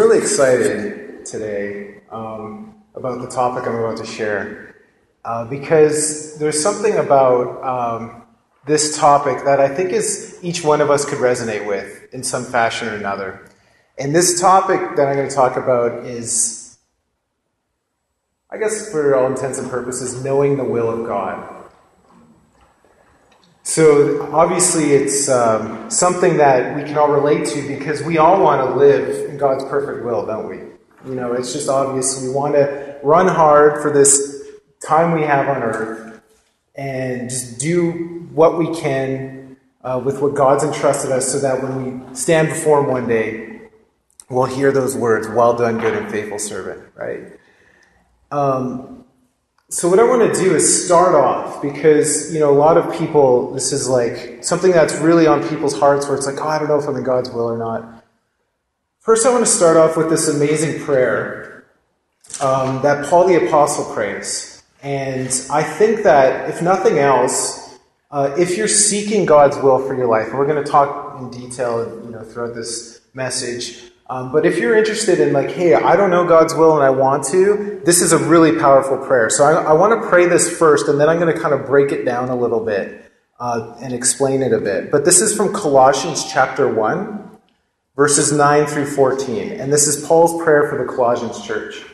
[0.00, 4.74] really excited today um, about the topic I'm about to share
[5.26, 8.22] uh, because there's something about um,
[8.64, 12.46] this topic that I think is each one of us could resonate with in some
[12.46, 13.46] fashion or another.
[13.98, 16.78] And this topic that I'm going to talk about is,
[18.50, 21.59] I guess, for all intents and purposes, knowing the will of God.
[23.62, 28.66] So, obviously, it's um, something that we can all relate to because we all want
[28.68, 30.56] to live in God's perfect will, don't we?
[31.08, 32.22] You know, it's just obvious.
[32.22, 34.48] We want to run hard for this
[34.84, 36.20] time we have on earth
[36.74, 42.08] and just do what we can uh, with what God's entrusted us so that when
[42.08, 43.60] we stand before Him one day,
[44.28, 47.38] we'll hear those words, well done, good and faithful servant, right?
[48.30, 48.99] Um,
[49.72, 52.92] so, what I want to do is start off because, you know, a lot of
[52.98, 56.58] people, this is like something that's really on people's hearts where it's like, oh, I
[56.58, 58.04] don't know if I'm in God's will or not.
[58.98, 61.66] First, I want to start off with this amazing prayer
[62.40, 64.62] um, that Paul the Apostle prays.
[64.82, 67.78] And I think that, if nothing else,
[68.10, 71.30] uh, if you're seeking God's will for your life, and we're going to talk in
[71.30, 75.94] detail, you know, throughout this message, um, but if you're interested in, like, hey, I
[75.94, 79.30] don't know God's will and I want to, this is a really powerful prayer.
[79.30, 81.64] So I, I want to pray this first, and then I'm going to kind of
[81.64, 84.90] break it down a little bit uh, and explain it a bit.
[84.90, 87.38] But this is from Colossians chapter 1,
[87.94, 89.52] verses 9 through 14.
[89.52, 91.84] And this is Paul's prayer for the Colossians church.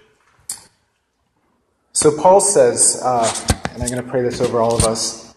[1.93, 3.31] So Paul says, uh,
[3.75, 5.35] and I'm going to pray this over all of us.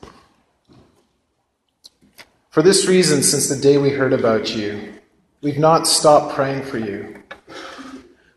[2.52, 4.94] For this reason, since the day we heard about you,
[5.42, 7.24] We've not stopped praying for you.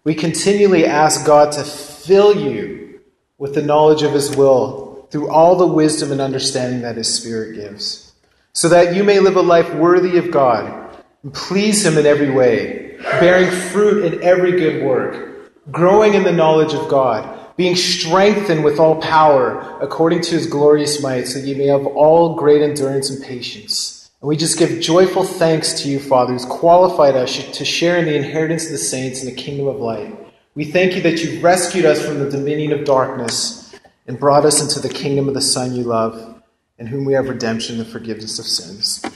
[0.05, 3.01] We continually ask God to fill you
[3.39, 7.57] with the knowledge of His will through all the wisdom and understanding that His Spirit
[7.57, 8.13] gives,
[8.53, 12.31] so that you may live a life worthy of God and please Him in every
[12.31, 18.63] way, bearing fruit in every good work, growing in the knowledge of God, being strengthened
[18.63, 22.63] with all power according to His glorious might, so that you may have all great
[22.63, 27.35] endurance and patience and we just give joyful thanks to you, Father, who's qualified us
[27.59, 30.17] to share in the inheritance of the saints in the kingdom of light.
[30.55, 33.75] We thank you that you've rescued us from the dominion of darkness
[34.07, 36.41] and brought us into the kingdom of the Son you love,
[36.79, 39.03] in whom we have redemption and forgiveness of sins.
[39.05, 39.11] In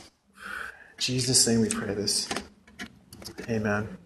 [0.99, 2.29] Jesus' name we pray this.
[3.49, 3.97] Amen.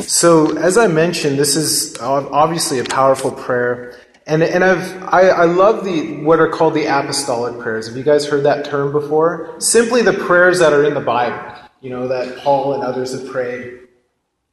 [0.00, 3.98] So, as I mentioned, this is obviously a powerful prayer.
[4.26, 7.88] And, and I've, I, I love the, what are called the apostolic prayers.
[7.88, 9.54] Have you guys heard that term before?
[9.60, 13.30] Simply the prayers that are in the Bible, you know, that Paul and others have
[13.30, 13.80] prayed.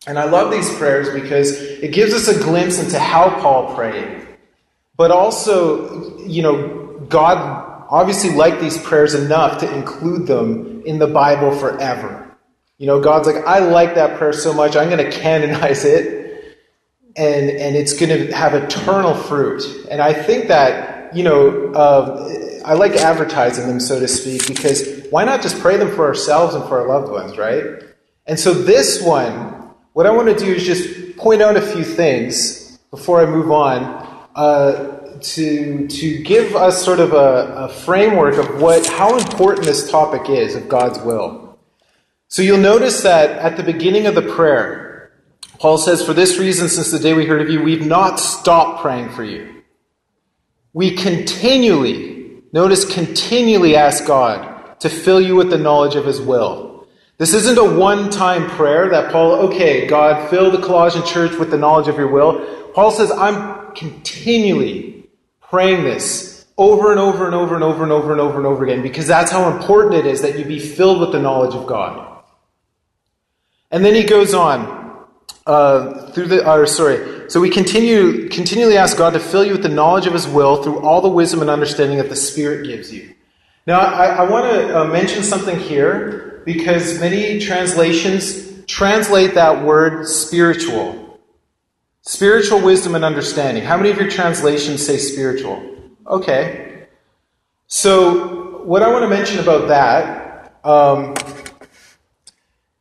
[0.08, 4.28] And I love these prayers because it gives us a glimpse into how Paul prayed.
[4.98, 11.08] But also, you know, God obviously liked these prayers enough to include them in the
[11.08, 12.36] Bible forever.
[12.78, 16.21] You know, God's like, I like that prayer so much, I'm going to canonize it
[17.16, 19.64] and and it's going to have eternal fruit.
[19.90, 25.08] And I think that you know uh, I like advertising them, so to speak, because
[25.10, 27.84] why not just pray them for ourselves and for our loved ones, right?
[28.26, 31.84] And so this one, what I want to do is just point out a few
[31.84, 34.10] things before I move on.
[34.36, 39.90] Uh, to to give us sort of a, a framework of what how important this
[39.90, 41.60] topic is of God's will.
[42.28, 44.91] So you'll notice that at the beginning of the prayer,
[45.62, 48.82] Paul says, For this reason, since the day we heard of you, we've not stopped
[48.82, 49.62] praying for you.
[50.74, 56.88] We continually, notice, continually ask God to fill you with the knowledge of his will.
[57.20, 61.52] This isn't a one time prayer that Paul, okay, God, fill the Colossian church with
[61.52, 62.44] the knowledge of your will.
[62.74, 65.12] Paul says, I'm continually
[65.42, 68.64] praying this over and over and over and over and over and over and over
[68.64, 71.68] again because that's how important it is that you be filled with the knowledge of
[71.68, 72.24] God.
[73.70, 74.81] And then he goes on
[75.46, 79.64] uh, through the, or sorry, so we continue, continually ask God to fill you with
[79.64, 82.94] the knowledge of His will through all the wisdom and understanding that the Spirit gives
[82.94, 83.16] you.
[83.66, 90.08] Now, I, I want to uh, mention something here because many translations translate that word
[90.08, 91.20] spiritual.
[92.04, 93.64] Spiritual wisdom and understanding.
[93.64, 95.64] How many of your translations say spiritual?
[96.08, 96.88] Okay.
[97.68, 101.14] So, what I want to mention about that um,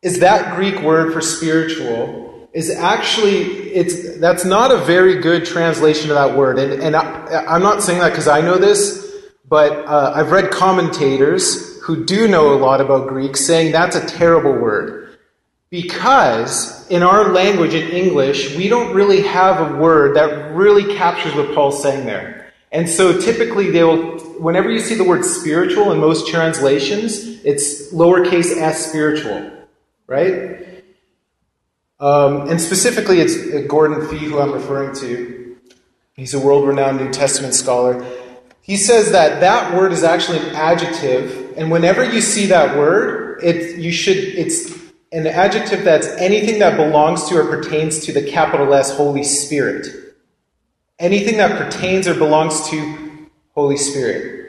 [0.03, 3.43] is that Greek word for spiritual is actually
[3.73, 6.59] it's that's not a very good translation of that word.
[6.59, 9.09] And, and I, am not saying that because i know this
[9.49, 14.07] but uh, i've read commentators who do know a lot about greek saying that's a
[14.07, 14.99] terrible word.
[15.71, 21.35] Because in our language in english we don't really have a word that really captures
[21.35, 22.53] what paul's saying there.
[22.73, 27.93] And so typically they will whenever you see the word spiritual in most translations it's
[27.93, 29.51] lowercase s spiritual
[30.09, 30.70] right
[32.01, 33.37] Um, and specifically, it's
[33.69, 35.57] Gordon Fee who I'm referring to.
[36.15, 38.05] He's a world renowned New Testament scholar.
[38.63, 43.43] He says that that word is actually an adjective, and whenever you see that word,
[43.43, 44.71] it, you should, it's
[45.13, 49.87] an adjective that's anything that belongs to or pertains to the capital S Holy Spirit.
[50.99, 54.40] Anything that pertains or belongs to Holy Spirit.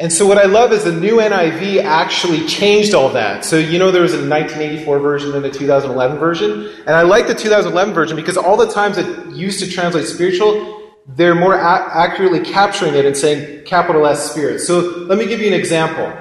[0.00, 3.44] And so what I love is the new NIV actually changed all that.
[3.44, 7.26] So you know there was a 1984 version and a 2011 version, and I like
[7.26, 11.96] the 2011 version because all the times it used to translate spiritual, they're more a-
[11.96, 14.60] accurately capturing it and saying capital S Spirit.
[14.60, 14.78] So
[15.08, 16.12] let me give you an example.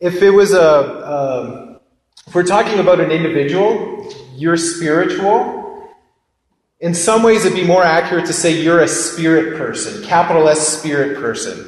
[0.00, 1.78] If it was a, um,
[2.26, 5.90] if we're talking about an individual, you're spiritual.
[6.80, 10.78] In some ways, it'd be more accurate to say you're a spirit person, capital S
[10.78, 11.65] Spirit person.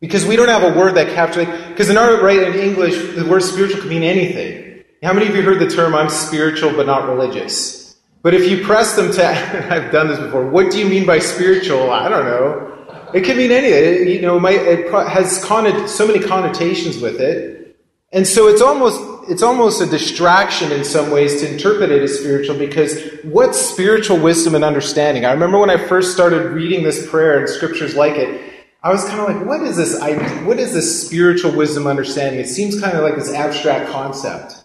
[0.00, 1.68] Because we don't have a word that captures, it.
[1.68, 4.84] because in our right in English, the word spiritual can mean anything.
[5.02, 7.96] How many of you heard the term I'm spiritual but not religious?
[8.22, 9.26] But if you press them to,
[9.72, 11.90] I've done this before, what do you mean by spiritual?
[11.90, 12.72] I don't know.
[13.14, 14.08] It can mean anything.
[14.08, 17.78] It, you know, it has so many connotations with it.
[18.12, 22.18] And so it's almost, it's almost a distraction in some ways to interpret it as
[22.18, 25.24] spiritual because what's spiritual wisdom and understanding?
[25.24, 28.55] I remember when I first started reading this prayer and scriptures like it,
[28.86, 30.00] I was kind of like, what is this?
[30.44, 32.40] What is this spiritual wisdom understanding?
[32.40, 34.62] It seems kind of like this abstract concept.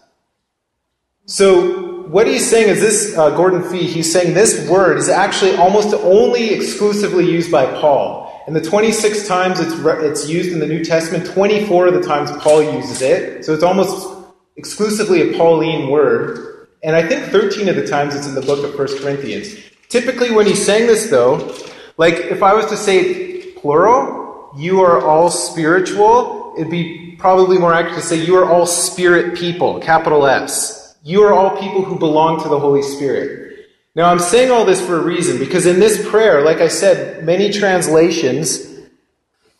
[1.26, 5.56] So what he's saying is this, uh, Gordon Fee, he's saying this word is actually
[5.56, 8.44] almost only exclusively used by Paul.
[8.46, 12.02] And the 26 times it's, re- it's used in the New Testament, 24 of the
[12.02, 13.44] times Paul uses it.
[13.44, 14.08] So it's almost
[14.54, 16.68] exclusively a Pauline word.
[16.84, 19.56] And I think 13 of the times it's in the book of 1 Corinthians.
[19.88, 21.52] Typically, when he's saying this, though,
[21.96, 23.31] like if I was to say
[23.62, 28.66] plural, you are all spiritual, it'd be probably more accurate to say you are all
[28.66, 30.98] spirit people, capital S.
[31.04, 33.68] You are all people who belong to the Holy Spirit.
[33.94, 37.24] Now, I'm saying all this for a reason because in this prayer, like I said,
[37.24, 38.68] many translations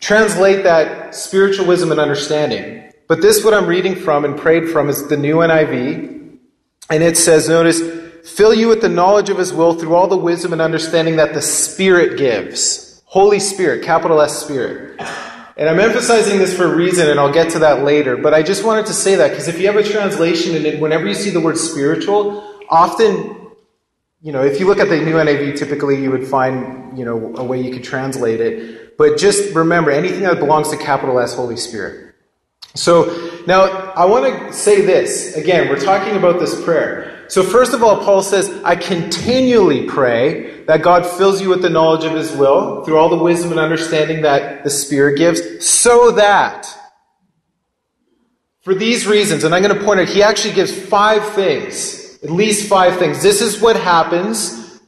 [0.01, 2.93] translate that spiritual wisdom and understanding.
[3.09, 6.39] But this, what I'm reading from and prayed from, is the new NIV.
[6.91, 7.81] And it says, notice,
[8.29, 11.35] fill you with the knowledge of his will through all the wisdom and understanding that
[11.35, 12.92] the Spirit gives.
[13.13, 14.99] Holy Spirit, capital S Spirit.
[15.59, 18.17] And I'm emphasizing this for a reason, and I'll get to that later.
[18.17, 21.07] But I just wanted to say that because if you have a translation and whenever
[21.07, 23.37] you see the word spiritual, often,
[24.23, 27.37] you know, if you look at the new NIV, typically you would find, you know,
[27.37, 28.97] a way you could translate it.
[28.97, 32.15] But just remember, anything that belongs to capital S, Holy Spirit.
[32.75, 35.69] So now I want to say this again.
[35.69, 37.27] We're talking about this prayer.
[37.29, 41.71] So, first of all, Paul says, I continually pray that God fills you with the
[41.71, 46.13] knowledge of his will through all the wisdom and understanding that the Spirit gives, so
[46.13, 46.67] that,
[48.63, 52.31] for these reasons, and I'm going to point out, he actually gives five things, at
[52.31, 53.23] least five things.
[53.23, 54.81] This is what happens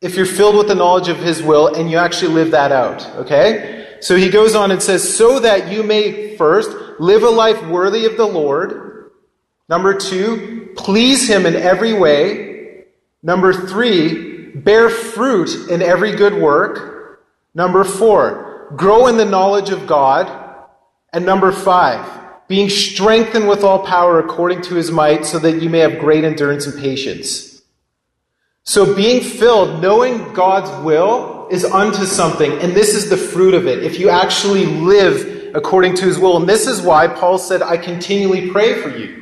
[0.00, 3.04] if you're filled with the knowledge of his will and you actually live that out,
[3.16, 3.96] okay?
[4.00, 6.70] So he goes on and says, so that you may first
[7.00, 9.10] live a life worthy of the Lord.
[9.68, 12.84] Number two, please Him in every way.
[13.22, 14.27] Number three,
[14.64, 17.24] bear fruit in every good work.
[17.54, 20.46] Number four, grow in the knowledge of God.
[21.12, 22.06] And number five,
[22.48, 26.24] being strengthened with all power according to His might, so that you may have great
[26.24, 27.62] endurance and patience.
[28.64, 33.66] So being filled, knowing God's will, is unto something, and this is the fruit of
[33.66, 33.82] it.
[33.82, 37.78] If you actually live according to His will, and this is why Paul said, I
[37.78, 39.17] continually pray for you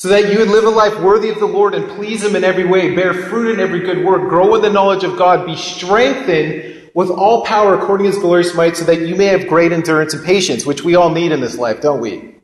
[0.00, 2.42] so that you would live a life worthy of the Lord and please Him in
[2.42, 5.54] every way, bear fruit in every good work, grow in the knowledge of God, be
[5.54, 9.72] strengthened with all power according to His glorious might, so that you may have great
[9.72, 12.34] endurance and patience, which we all need in this life, don't we?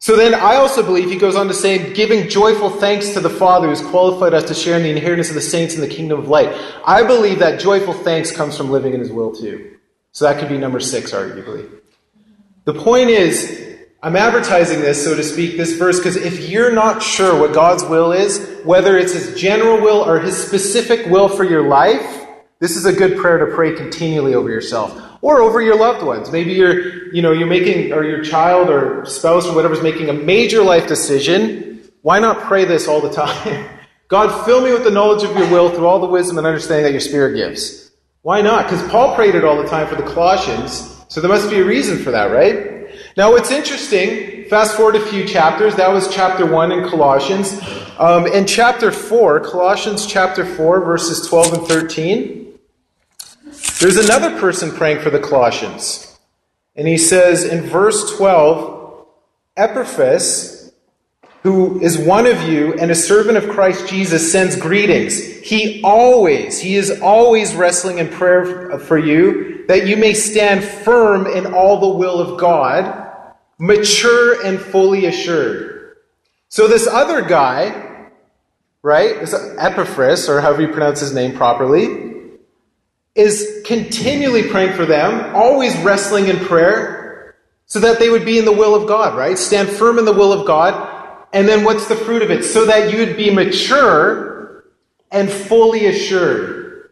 [0.00, 3.30] So then I also believe he goes on to say, giving joyful thanks to the
[3.30, 6.18] Father who's qualified us to share in the inheritance of the saints in the kingdom
[6.18, 6.48] of light.
[6.84, 9.76] I believe that joyful thanks comes from living in his will too.
[10.10, 11.70] So that could be number six, arguably.
[12.64, 13.73] The point is,
[14.04, 17.82] I'm advertising this, so to speak, this verse, because if you're not sure what God's
[17.84, 22.26] will is, whether it's His general will or His specific will for your life,
[22.58, 26.30] this is a good prayer to pray continually over yourself or over your loved ones.
[26.30, 30.12] Maybe you're, you know, you're making, or your child or spouse or whatever's making a
[30.12, 31.88] major life decision.
[32.02, 33.70] Why not pray this all the time?
[34.08, 36.84] God, fill me with the knowledge of your will through all the wisdom and understanding
[36.84, 37.90] that your Spirit gives.
[38.20, 38.66] Why not?
[38.66, 41.64] Because Paul prayed it all the time for the Colossians, so there must be a
[41.64, 42.73] reason for that, right?
[43.16, 47.60] Now, what's interesting, fast forward a few chapters, that was chapter 1 in Colossians.
[47.96, 52.58] Um, in chapter 4, Colossians chapter 4, verses 12 and 13,
[53.78, 56.18] there's another person praying for the Colossians.
[56.74, 59.06] And he says in verse 12,
[59.56, 60.72] Epaphras,
[61.44, 65.40] who is one of you and a servant of Christ Jesus, sends greetings.
[65.40, 71.26] He always, he is always wrestling in prayer for you that you may stand firm
[71.26, 73.03] in all the will of God,
[73.58, 75.96] mature and fully assured.
[76.48, 78.08] So this other guy,
[78.82, 82.12] right, this Epaphras, or however you pronounce his name properly,
[83.14, 88.44] is continually praying for them, always wrestling in prayer, so that they would be in
[88.44, 89.38] the will of God, right?
[89.38, 90.94] Stand firm in the will of God
[91.34, 92.44] and then what's the fruit of it?
[92.44, 94.64] So that you'd be mature
[95.10, 96.90] and fully assured.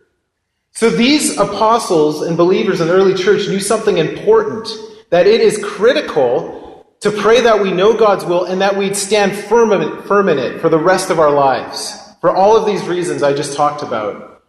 [0.73, 4.69] So these apostles and believers in the early church knew something important
[5.13, 9.37] that it is critical to pray that we know God's will and that we'd stand
[9.37, 11.99] firm in, it, firm in it for the rest of our lives.
[12.23, 14.43] For all of these reasons I just talked about.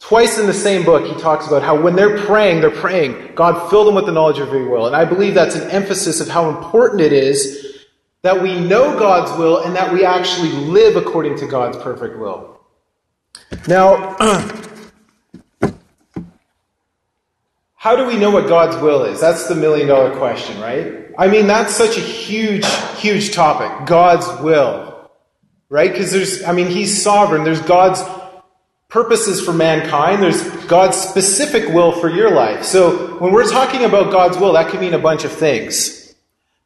[0.00, 3.70] Twice in the same book, he talks about how when they're praying, they're praying, God
[3.70, 4.88] fill them with the knowledge of your will.
[4.88, 7.86] And I believe that's an emphasis of how important it is
[8.22, 12.60] that we know God's will and that we actually live according to God's perfect will.
[13.68, 14.16] Now,
[17.82, 19.20] how do we know what God's will is?
[19.20, 21.08] That's the million dollar question, right?
[21.18, 22.64] I mean, that's such a huge,
[22.98, 23.88] huge topic.
[23.88, 25.10] God's will,
[25.68, 25.90] right?
[25.90, 27.42] Because there's, I mean, He's sovereign.
[27.42, 28.00] There's God's
[28.88, 30.22] purposes for mankind.
[30.22, 32.62] There's God's specific will for your life.
[32.62, 36.14] So when we're talking about God's will, that can mean a bunch of things.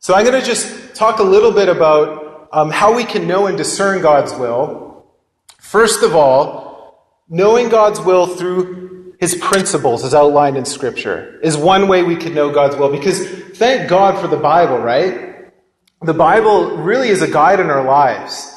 [0.01, 3.47] So I'm going to just talk a little bit about um, how we can know
[3.47, 5.07] and discern God's will.
[5.61, 8.87] First of all, knowing God's will through
[9.19, 12.91] his principles, as outlined in Scripture, is one way we can know God's will.
[12.91, 15.53] Because thank God for the Bible, right?
[16.03, 18.53] The Bible really is a guide in our lives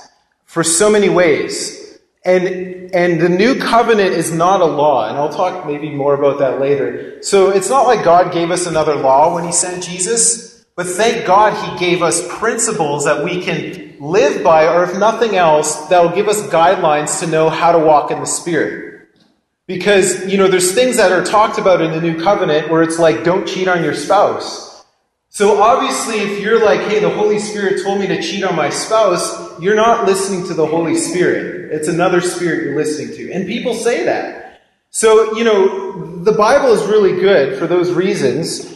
[0.46, 2.00] for so many ways.
[2.26, 6.40] And, and the new covenant is not a law, and I'll talk maybe more about
[6.40, 7.24] that later.
[7.24, 10.66] So it's not like God gave us another law when he sent Jesus.
[10.76, 15.36] But thank God he gave us principles that we can live by, or if nothing
[15.36, 18.89] else, that will give us guidelines to know how to walk in the Spirit.
[19.70, 22.98] Because, you know, there's things that are talked about in the new covenant where it's
[22.98, 24.84] like, don't cheat on your spouse.
[25.30, 28.72] So obviously, if you're like, hey, the Holy Spirit told me to cheat on my
[28.72, 31.72] spouse, you're not listening to the Holy Spirit.
[31.72, 33.32] It's another spirit you're listening to.
[33.32, 34.64] And people say that.
[34.90, 38.76] So, you know, the Bible is really good for those reasons.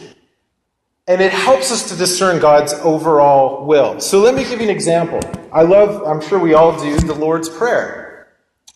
[1.08, 3.98] And it helps us to discern God's overall will.
[3.98, 5.18] So let me give you an example.
[5.52, 8.28] I love, I'm sure we all do, the Lord's Prayer.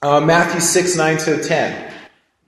[0.02, 1.87] Uh, Matthew 6, 9 to 10.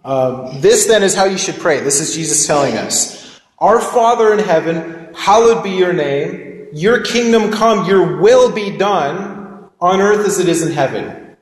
[0.04, 1.80] Um, this then is how you should pray.
[1.80, 3.40] This is Jesus telling us.
[3.58, 6.68] Our Father in heaven, hallowed be your name.
[6.72, 11.36] Your kingdom come, your will be done on earth as it is in heaven.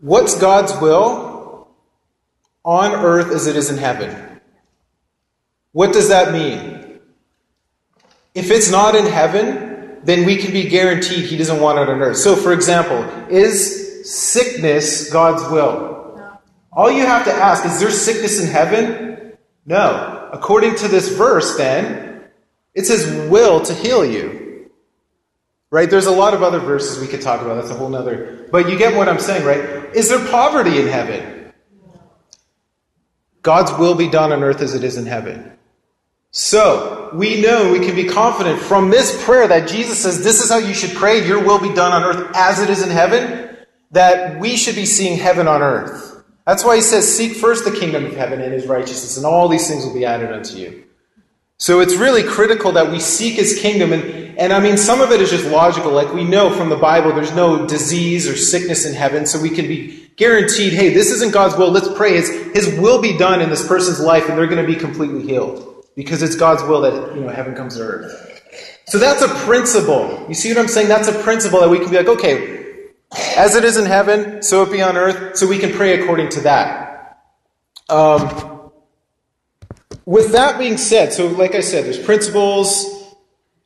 [0.00, 1.68] What's God's will?
[2.64, 4.40] On earth as it is in heaven.
[5.72, 7.00] What does that mean?
[8.34, 12.00] If it's not in heaven, then we can be guaranteed he doesn't want it on
[12.02, 12.16] earth.
[12.16, 15.99] So, for example, is sickness God's will?
[16.72, 19.36] All you have to ask is there sickness in heaven?
[19.66, 20.28] No.
[20.32, 22.24] According to this verse, then,
[22.74, 24.70] it's his will to heal you.
[25.70, 25.88] Right?
[25.88, 27.54] There's a lot of other verses we could talk about.
[27.54, 28.48] That's a whole nother.
[28.50, 29.94] But you get what I'm saying, right?
[29.94, 31.52] Is there poverty in heaven?
[33.42, 35.52] God's will be done on earth as it is in heaven.
[36.32, 40.50] So, we know, we can be confident from this prayer that Jesus says, This is
[40.50, 43.56] how you should pray, your will be done on earth as it is in heaven,
[43.90, 46.09] that we should be seeing heaven on earth.
[46.50, 49.46] That's why he says, Seek first the kingdom of heaven and his righteousness, and all
[49.46, 50.82] these things will be added unto you.
[51.58, 53.92] So it's really critical that we seek his kingdom.
[53.92, 55.92] And, and I mean, some of it is just logical.
[55.92, 59.50] Like we know from the Bible, there's no disease or sickness in heaven, so we
[59.50, 61.70] can be guaranteed, hey, this isn't God's will.
[61.70, 62.14] Let's pray.
[62.16, 65.22] His, his will be done in this person's life, and they're going to be completely
[65.22, 68.42] healed because it's God's will that you know heaven comes to earth.
[68.86, 70.26] So that's a principle.
[70.26, 70.88] You see what I'm saying?
[70.88, 72.59] That's a principle that we can be like, okay,
[73.12, 75.36] as it is in heaven, so it be on earth.
[75.36, 77.18] So we can pray according to that.
[77.88, 78.70] Um,
[80.04, 83.14] with that being said, so like I said, there's principles,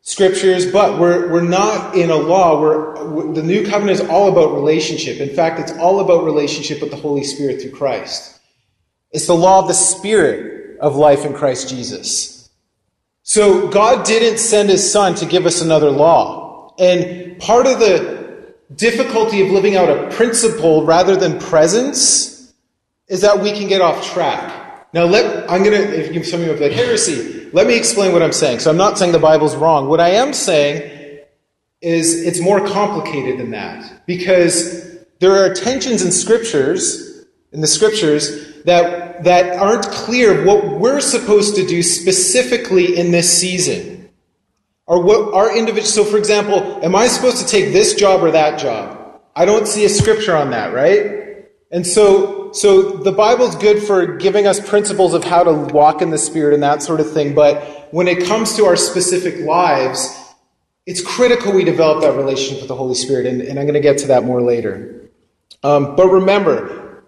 [0.02, 2.60] scriptures, but we're we're not in a law.
[2.60, 5.18] We're, the new covenant is all about relationship.
[5.20, 8.40] In fact, it's all about relationship with the Holy Spirit through Christ.
[9.10, 12.50] It's the law of the Spirit of life in Christ Jesus.
[13.22, 16.74] So God didn't send his son to give us another law.
[16.78, 18.23] And part of the
[18.74, 22.52] difficulty of living out a principle rather than presence
[23.08, 24.88] is that we can get off track.
[24.92, 27.76] Now, let, I'm going to, if you, some of you have like heresy, let me
[27.76, 28.60] explain what I'm saying.
[28.60, 29.88] So I'm not saying the Bible's wrong.
[29.88, 31.20] What I am saying
[31.80, 38.62] is it's more complicated than that because there are tensions in scriptures, in the scriptures,
[38.64, 43.93] that, that aren't clear what we're supposed to do specifically in this season.
[44.86, 48.30] Are what our individual so for example, am I supposed to take this job or
[48.30, 49.20] that job?
[49.34, 51.46] I don't see a scripture on that, right?
[51.70, 56.10] And so so the Bible's good for giving us principles of how to walk in
[56.10, 60.20] the spirit and that sort of thing, but when it comes to our specific lives,
[60.86, 63.80] it's critical we develop that relationship with the Holy Spirit, and, and I'm going to
[63.80, 65.10] get to that more later.
[65.62, 67.04] Um, but remember,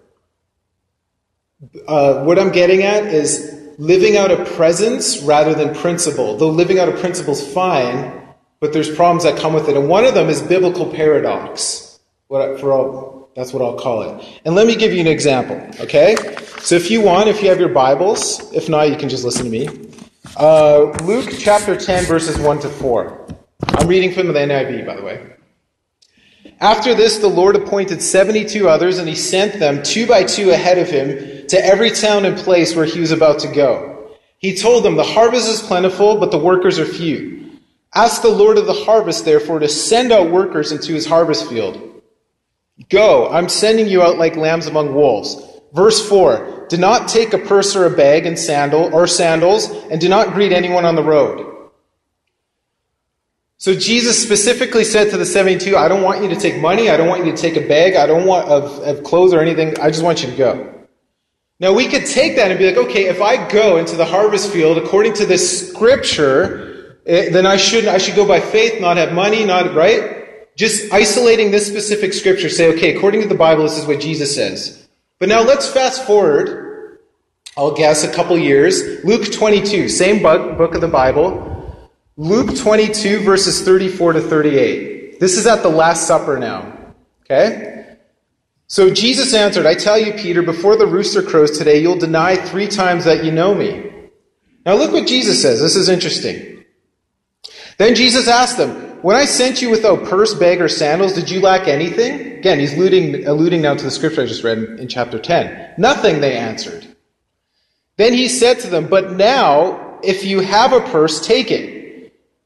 [1.86, 6.36] uh, what I'm getting at is living out a presence rather than principle.
[6.36, 8.22] Though living out a principle is fine,
[8.60, 9.76] but there's problems that come with it.
[9.76, 11.98] And one of them is biblical paradox.
[12.28, 14.40] What, for all, that's what I'll call it.
[14.44, 16.16] And let me give you an example, okay?
[16.60, 19.44] So if you want, if you have your Bibles, if not, you can just listen
[19.44, 19.68] to me.
[20.36, 23.26] Uh, Luke chapter 10, verses 1 to 4.
[23.68, 25.32] I'm reading from the NIV, by the way.
[26.60, 30.78] After this, the Lord appointed 72 others, and he sent them two by two ahead
[30.78, 34.16] of him to every town and place where he was about to go.
[34.38, 37.58] He told them, The harvest is plentiful, but the workers are few.
[37.94, 42.02] Ask the Lord of the harvest, therefore, to send out workers into his harvest field.
[42.90, 45.42] Go, I'm sending you out like lambs among wolves.
[45.72, 50.00] Verse 4 Do not take a purse or a bag and sandal or sandals, and
[50.00, 51.54] do not greet anyone on the road.
[53.58, 56.90] So Jesus specifically said to the 72, I don't want you to take money.
[56.90, 57.94] I don't want you to take a bag.
[57.96, 59.80] I don't want of, of clothes or anything.
[59.80, 60.75] I just want you to go.
[61.58, 64.52] Now we could take that and be like, okay, if I go into the harvest
[64.52, 68.96] field according to this scripture, eh, then I should I should go by faith, not
[68.98, 70.12] have money, not right.
[70.56, 74.34] Just isolating this specific scripture, say, okay, according to the Bible, this is what Jesus
[74.34, 74.88] says.
[75.18, 76.98] But now let's fast forward.
[77.58, 79.04] I'll guess a couple years.
[79.04, 81.52] Luke 22, same book of the Bible.
[82.18, 85.20] Luke 22, verses 34 to 38.
[85.20, 86.72] This is at the Last Supper now.
[87.22, 87.75] Okay?
[88.68, 92.66] So Jesus answered, I tell you, Peter, before the rooster crows today, you'll deny three
[92.66, 93.90] times that you know me.
[94.64, 95.60] Now look what Jesus says.
[95.60, 96.64] This is interesting.
[97.78, 98.70] Then Jesus asked them,
[99.02, 102.38] When I sent you without purse, bag, or sandals, did you lack anything?
[102.38, 105.74] Again, he's alluding, alluding now to the scripture I just read in, chapter 10.
[105.78, 106.86] Nothing, they answered.
[107.96, 111.76] Then he said to them, But now, if you have a purse, take it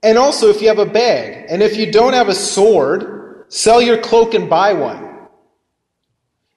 [0.03, 3.83] and also, if you have a bag, and if you don't have a sword, sell
[3.83, 5.10] your cloak and buy one.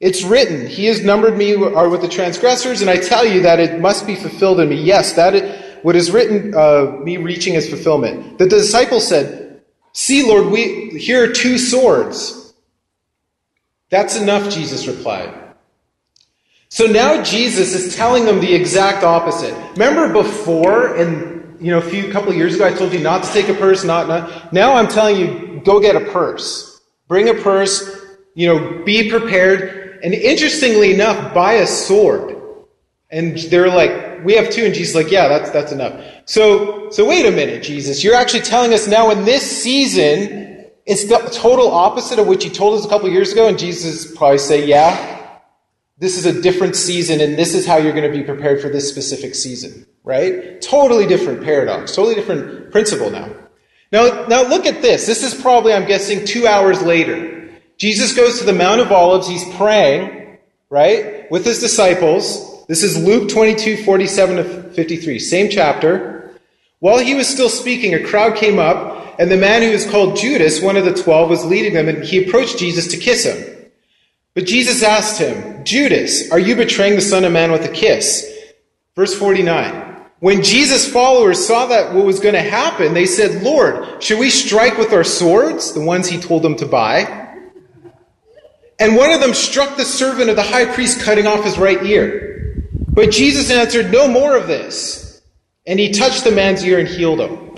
[0.03, 3.61] It's written, He has numbered me are with the transgressors, and I tell you that
[3.61, 4.75] it must be fulfilled in me.
[4.75, 8.37] Yes, that what is written, uh, me reaching is fulfillment.
[8.37, 9.61] The disciples said,
[9.93, 12.53] See, Lord, we here are two swords.
[13.91, 15.33] That's enough, Jesus replied.
[16.67, 19.55] So now Jesus is telling them the exact opposite.
[19.71, 23.31] Remember before and you know, a few couple years ago, I told you not to
[23.31, 24.51] take a purse, not, not.
[24.51, 26.81] Now I'm telling you, go get a purse.
[27.07, 29.82] Bring a purse, you know, be prepared.
[30.03, 32.35] And interestingly enough, buy a sword.
[33.09, 34.65] And they're like, we have two.
[34.65, 35.99] And Jesus like, yeah, that's, that's enough.
[36.25, 38.03] So, so wait a minute, Jesus.
[38.03, 42.49] You're actually telling us now in this season, it's the total opposite of what you
[42.49, 43.47] told us a couple years ago.
[43.47, 45.23] And Jesus probably say, yeah,
[45.97, 48.67] this is a different season and this is how you're going to be prepared for
[48.67, 50.61] this specific season, right?
[50.61, 53.29] Totally different paradox, totally different principle now.
[53.93, 55.05] Now, now look at this.
[55.05, 57.42] This is probably, I'm guessing, two hours later.
[57.83, 59.27] Jesus goes to the Mount of Olives.
[59.27, 60.37] He's praying,
[60.69, 62.65] right, with his disciples.
[62.67, 66.31] This is Luke 22, 47 to 53, same chapter.
[66.79, 70.15] While he was still speaking, a crowd came up, and the man who was called
[70.15, 73.69] Judas, one of the twelve, was leading them, and he approached Jesus to kiss him.
[74.33, 78.33] But Jesus asked him, Judas, are you betraying the Son of Man with a kiss?
[78.95, 79.97] Verse 49.
[80.21, 84.29] When Jesus' followers saw that what was going to happen, they said, Lord, should we
[84.29, 87.22] strike with our swords, the ones he told them to buy?
[88.83, 91.81] And one of them struck the servant of the high priest, cutting off his right
[91.85, 92.61] ear.
[92.89, 95.21] But Jesus answered, No more of this.
[95.65, 97.55] And he touched the man's ear and healed him.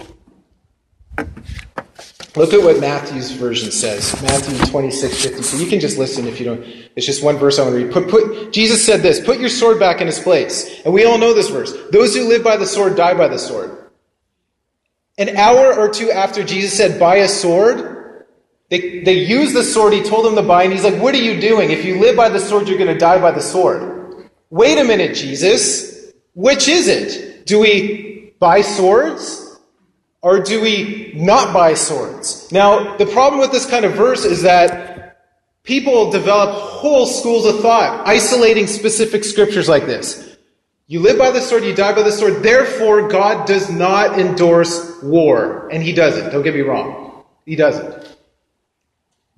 [2.35, 4.21] Look at what Matthew's version says.
[4.21, 5.41] Matthew 26, 50.
[5.41, 6.63] So you can just listen if you don't.
[6.95, 7.91] It's just one verse I want to read.
[7.91, 10.81] Put, put, Jesus said this, put your sword back in its place.
[10.85, 11.73] And we all know this verse.
[11.91, 13.89] Those who live by the sword die by the sword.
[15.17, 17.94] An hour or two after Jesus said, buy a sword,
[18.75, 21.21] they, they used the sword he told them to buy, and he's like, what are
[21.21, 21.71] you doing?
[21.71, 24.29] If you live by the sword, you're going to die by the sword.
[24.49, 26.11] Wait a minute, Jesus.
[26.33, 27.45] Which is it?
[27.45, 29.59] Do we buy swords?
[30.21, 32.51] Or do we not buy swords?
[32.51, 35.19] Now, the problem with this kind of verse is that
[35.63, 40.38] people develop whole schools of thought, isolating specific scriptures like this.
[40.88, 42.43] You live by the sword, you die by the sword.
[42.43, 45.69] Therefore, God does not endorse war.
[45.69, 46.31] And He doesn't.
[46.31, 47.23] Don't get me wrong.
[47.45, 48.14] He doesn't.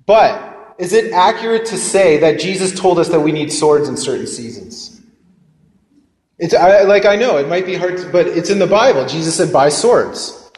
[0.08, 3.96] But is it accurate to say that Jesus told us that we need swords in
[3.98, 5.02] certain seasons?
[6.38, 9.04] It's I, like I know it might be hard, to, but it's in the Bible.
[9.06, 10.50] Jesus said, "Buy swords."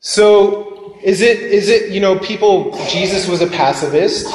[0.00, 4.26] So, is it, is it, you know, people, Jesus was a pacifist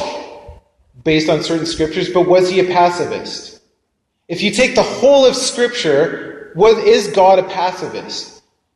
[1.04, 3.60] based on certain scriptures, but was he a pacifist?
[4.30, 8.31] If you take the whole of scripture, what is God a pacifist?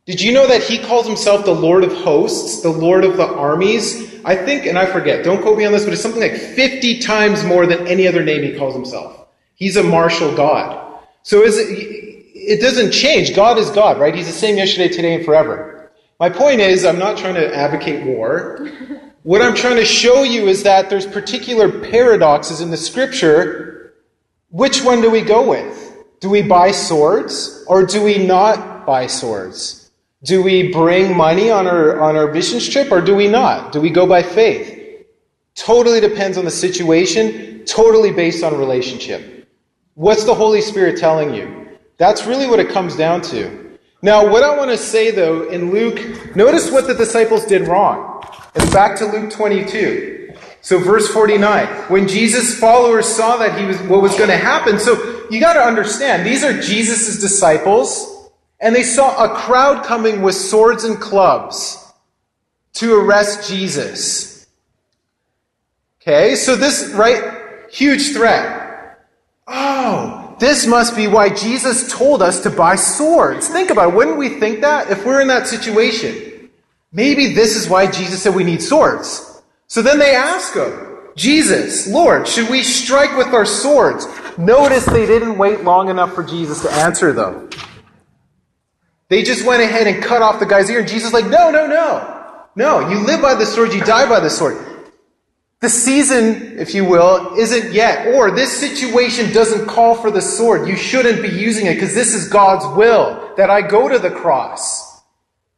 [0.06, 3.28] Did you know that he calls himself the Lord of hosts, the Lord of the
[3.28, 4.24] armies?
[4.24, 7.00] I think, and I forget, don't quote me on this, but it's something like 50
[7.00, 9.28] times more than any other name he calls himself.
[9.56, 11.00] He's a martial God.
[11.24, 13.36] So is it, it doesn't change.
[13.36, 14.14] God is God, right?
[14.14, 15.92] He's the same yesterday, today, and forever.
[16.20, 18.70] My point is, I'm not trying to advocate war.
[19.24, 23.96] What I'm trying to show you is that there's particular paradoxes in the scripture.
[24.52, 25.96] Which one do we go with?
[26.20, 29.85] Do we buy swords or do we not buy swords?
[30.26, 33.72] Do we bring money on our, on our mission trip or do we not?
[33.72, 35.06] Do we go by faith?
[35.54, 39.48] Totally depends on the situation, totally based on relationship.
[39.94, 41.78] What's the Holy Spirit telling you?
[41.98, 43.78] That's really what it comes down to.
[44.02, 48.24] Now, what I want to say though in Luke, notice what the disciples did wrong.
[48.56, 50.34] It's back to Luke 22.
[50.62, 54.80] So verse 49, when Jesus' followers saw that he was what was going to happen,
[54.80, 58.15] so you got to understand, these are Jesus' disciples,
[58.66, 61.94] and they saw a crowd coming with swords and clubs
[62.74, 64.48] to arrest Jesus.
[66.02, 68.98] Okay, so this, right, huge threat.
[69.46, 73.50] Oh, this must be why Jesus told us to buy swords.
[73.50, 73.96] Think about it.
[73.96, 76.50] Wouldn't we think that if we're in that situation?
[76.92, 79.44] Maybe this is why Jesus said we need swords.
[79.68, 84.08] So then they ask him, Jesus, Lord, should we strike with our swords?
[84.40, 87.48] Notice they didn't wait long enough for Jesus to answer, though.
[89.10, 91.68] They just went ahead and cut off the guy's ear, and Jesus like, no, no,
[91.68, 92.12] no.
[92.56, 94.58] No, you live by the sword, you die by the sword.
[95.62, 98.14] The season, if you will, isn't yet.
[98.14, 100.68] Or this situation doesn't call for the sword.
[100.68, 104.12] You shouldn't be using it because this is God's will that I go to the
[104.12, 105.02] cross.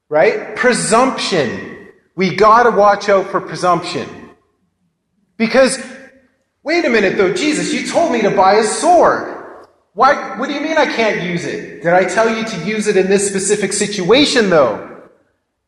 [0.09, 0.55] Right?
[0.55, 1.89] Presumption.
[2.15, 4.07] We gotta watch out for presumption.
[5.35, 5.77] Because,
[6.63, 9.36] wait a minute though, Jesus, you told me to buy a sword.
[9.97, 11.81] Why, what do you mean I can't use it?
[11.81, 15.01] Did I tell you to use it in this specific situation though?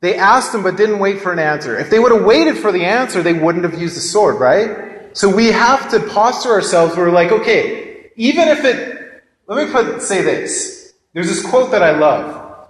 [0.01, 1.79] They asked him but didn't wait for an answer.
[1.79, 5.17] If they would have waited for the answer, they wouldn't have used the sword, right?
[5.17, 9.99] So we have to posture ourselves we're like, okay, even if it, let me put,
[10.03, 10.93] say this.
[11.13, 12.69] There's this quote that I love.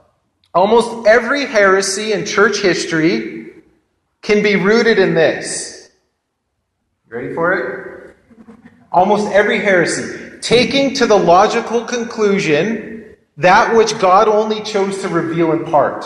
[0.53, 3.51] Almost every heresy in church history
[4.21, 5.91] can be rooted in this.
[7.09, 8.15] You ready for it?
[8.93, 10.28] Almost every heresy.
[10.41, 16.05] Taking to the logical conclusion that which God only chose to reveal in part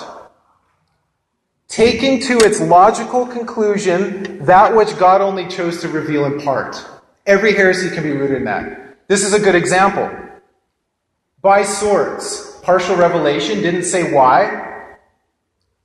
[1.74, 6.86] taking to its logical conclusion that which God only chose to reveal in part.
[7.26, 9.08] Every heresy can be rooted in that.
[9.08, 10.08] This is a good example.
[11.42, 14.98] Buy swords, partial revelation didn't say why.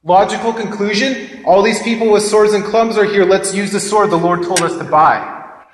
[0.05, 4.11] Logical conclusion, all these people with swords and clubs are here, let's use the sword
[4.11, 5.65] the Lord told us to buy.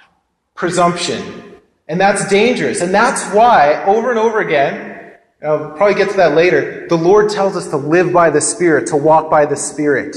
[0.54, 1.43] Presumption.
[1.88, 2.80] And that's dangerous.
[2.80, 5.12] And that's why, over and over again,
[5.44, 6.86] I'll probably get to that later.
[6.88, 10.16] The Lord tells us to live by the Spirit, to walk by the Spirit.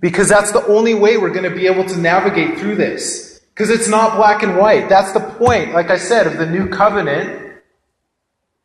[0.00, 3.40] Because that's the only way we're going to be able to navigate through this.
[3.52, 4.88] Because it's not black and white.
[4.88, 7.60] That's the point, like I said, of the new covenant,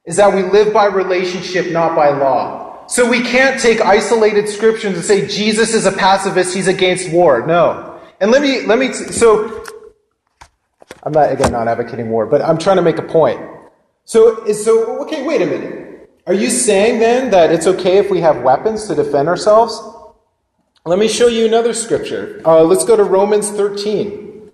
[0.06, 2.86] is that we live by relationship, not by law.
[2.88, 7.48] So we can't take isolated scriptures and say Jesus is a pacifist, he's against war.
[7.48, 8.00] No.
[8.20, 9.64] And let me, let me, so,
[11.02, 13.42] I'm not, again, not advocating war, but I'm trying to make a point.
[14.06, 16.10] So, so, okay, wait a minute.
[16.28, 19.82] Are you saying then that it's okay if we have weapons to defend ourselves?
[20.86, 22.42] Let me show you another scripture.
[22.46, 24.52] Uh, let's go to Romans 13.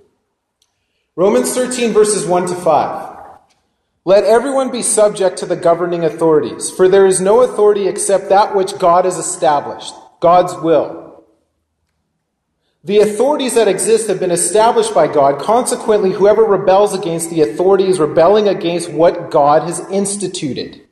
[1.15, 3.17] Romans 13, verses 1 to 5.
[4.05, 8.55] Let everyone be subject to the governing authorities, for there is no authority except that
[8.55, 11.08] which God has established, God's will.
[12.89, 15.39] The authorities that exist have been established by God.
[15.39, 20.87] Consequently, whoever rebels against the authority is rebelling against what God has instituted.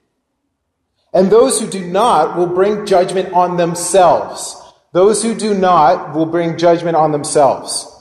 [1.12, 4.62] And those who do not will bring judgment on themselves.
[4.92, 7.92] Those who do not will bring judgment on themselves.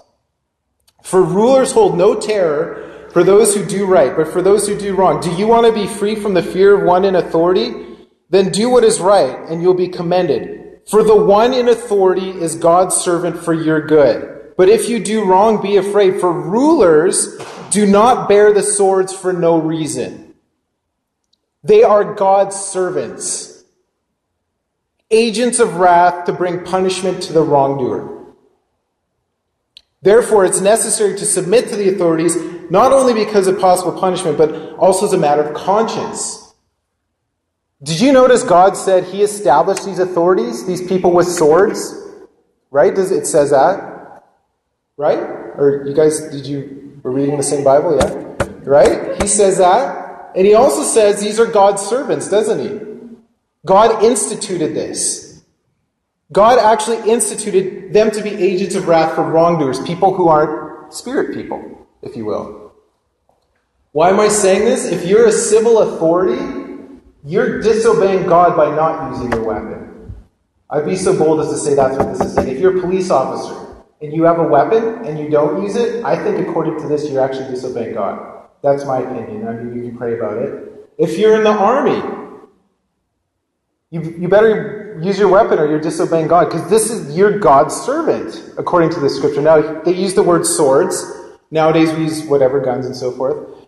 [1.03, 4.95] For rulers hold no terror for those who do right, but for those who do
[4.95, 5.23] wrong.
[5.23, 7.73] Do you want to be free from the fear of one in authority?
[8.29, 10.66] Then do what is right, and you'll be commended.
[10.89, 14.55] For the one in authority is God's servant for your good.
[14.57, 17.37] But if you do wrong, be afraid, for rulers
[17.71, 20.35] do not bear the swords for no reason.
[21.63, 23.65] They are God's servants,
[25.11, 28.35] agents of wrath to bring punishment to the wrongdoer.
[30.01, 32.37] Therefore, it's necessary to submit to the authorities,
[32.71, 36.46] not only because of possible punishment, but also as a matter of conscience.
[37.83, 41.95] Did you notice God said He established these authorities, these people with swords?
[42.71, 42.95] Right?
[42.95, 44.25] Does it says that?
[44.97, 45.19] Right?
[45.19, 48.47] Or you guys did you were reading the same Bible, yeah?
[48.65, 49.21] Right?
[49.23, 50.33] He says that.
[50.35, 52.81] And he also says these are God's servants, doesn't he?
[53.65, 55.43] God instituted this.
[56.33, 61.35] God actually instituted them to be agents of wrath for wrongdoers, people who aren't spirit
[61.35, 62.73] people, if you will.
[63.93, 64.87] Why am I saying this?
[64.87, 66.66] If you're a civil authority,
[67.25, 70.15] you're disobeying God by not using your weapon.
[70.69, 72.49] I'd be so bold as to say that's what this is saying.
[72.49, 76.05] If you're a police officer and you have a weapon and you don't use it,
[76.05, 78.49] I think according to this, you're actually disobeying God.
[78.63, 79.47] That's my opinion.
[79.47, 80.91] I mean, you can pray about it.
[80.99, 82.03] If you're in the army,
[83.91, 87.75] you, you better use your weapon or you're disobeying God because this is you're God's
[87.75, 89.43] servant, according to the scripture.
[89.43, 91.05] Now, they use the word swords.
[91.51, 93.67] Nowadays, we use whatever, guns and so forth.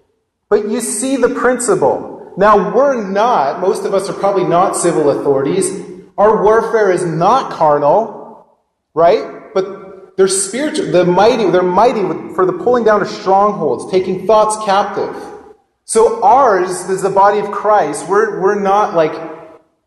[0.48, 2.17] But you see the principle.
[2.38, 5.68] Now, we're not, most of us are probably not civil authorities.
[6.16, 8.46] Our warfare is not carnal,
[8.94, 9.52] right?
[9.52, 10.92] But they're spiritual.
[10.92, 11.50] They're mighty.
[11.50, 12.02] They're mighty
[12.36, 15.20] for the pulling down of strongholds, taking thoughts captive.
[15.84, 18.08] So ours is the body of Christ.
[18.08, 19.14] We're, we're not like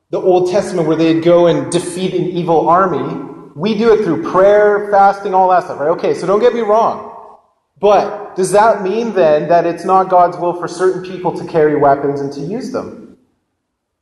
[0.10, 3.52] the Old Testament where they'd go and defeat an evil army.
[3.56, 5.92] We do it through prayer, fasting, all that stuff, right?
[5.92, 7.16] Okay, so don't get me wrong.
[7.80, 11.76] But does that mean then that it's not God's will for certain people to carry
[11.76, 13.18] weapons and to use them?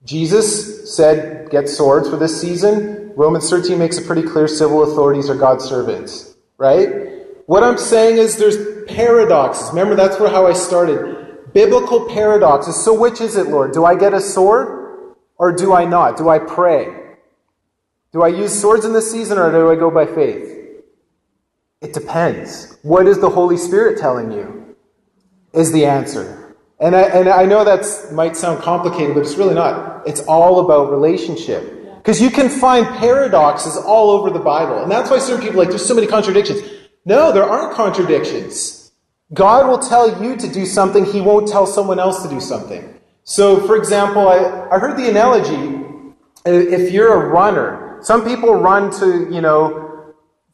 [0.06, 3.12] Jesus said, get swords for this season.
[3.16, 7.10] Romans 13 makes it pretty clear civil authorities are God's servants, right?
[7.48, 9.70] What I'm saying is there's paradoxes.
[9.70, 11.52] Remember, that's where, how I started.
[11.54, 12.84] Biblical paradoxes.
[12.84, 13.74] So which is it, Lord?
[13.74, 16.18] Do I get a sword or do I not?
[16.18, 16.96] Do I pray?
[18.12, 20.59] Do I use swords in this season or do I go by faith?
[21.82, 22.78] It depends.
[22.82, 24.76] What is the Holy Spirit telling you?
[25.54, 26.56] Is the answer.
[26.80, 30.08] And I, and I know that might sound complicated, but it's really not.
[30.08, 31.98] It's all about relationship.
[31.98, 34.84] Because you can find paradoxes all over the Bible.
[34.84, 36.62] And that's why certain people like, there's so many contradictions.
[37.06, 38.92] No, there aren't contradictions.
[39.34, 43.00] God will tell you to do something, He won't tell someone else to do something.
[43.24, 45.80] So, for example, I, I heard the analogy
[46.46, 49.89] if you're a runner, some people run to, you know,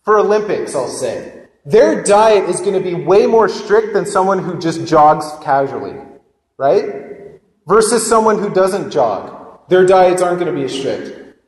[0.06, 4.40] for Olympics, I'll say, their diet is going to be way more strict than someone
[4.40, 5.96] who just jogs casually,
[6.58, 7.40] right?
[7.68, 9.60] Versus someone who doesn't jog.
[9.68, 11.40] Their diets aren't going to be as strict.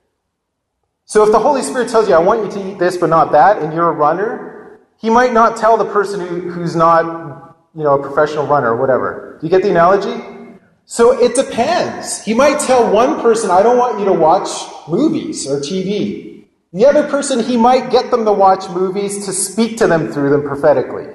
[1.05, 3.31] So if the Holy Spirit tells you, I want you to eat this but not
[3.31, 7.83] that, and you're a runner, he might not tell the person who, who's not, you
[7.83, 9.37] know, a professional runner or whatever.
[9.39, 10.49] Do you get the analogy?
[10.85, 12.23] So it depends.
[12.23, 14.49] He might tell one person, I don't want you to watch
[14.87, 16.36] movies or TV.
[16.77, 20.29] The other person, he might get them to watch movies to speak to them through
[20.29, 21.07] them prophetically.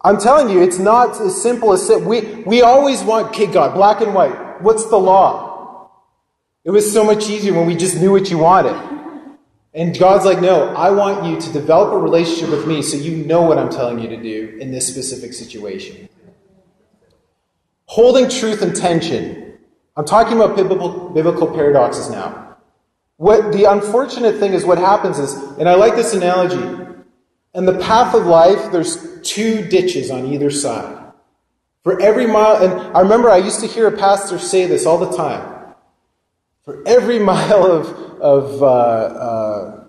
[0.00, 2.00] I'm telling you, it's not as simple as that.
[2.00, 4.62] we we always want okay, God, black and white.
[4.62, 5.90] What's the law?
[6.64, 8.78] It was so much easier when we just knew what you wanted.
[9.74, 13.26] And God's like, no, I want you to develop a relationship with me so you
[13.26, 16.08] know what I'm telling you to do in this specific situation.
[17.84, 19.58] Holding truth and tension.
[19.98, 22.49] I'm talking about biblical, biblical paradoxes now.
[23.20, 26.86] What the unfortunate thing is what happens is, and I like this analogy,
[27.52, 31.12] in the path of life, there's two ditches on either side.
[31.84, 34.96] For every mile, and I remember I used to hear a pastor say this all
[34.96, 35.74] the time.
[36.64, 37.88] For every mile of,
[38.22, 39.86] of uh,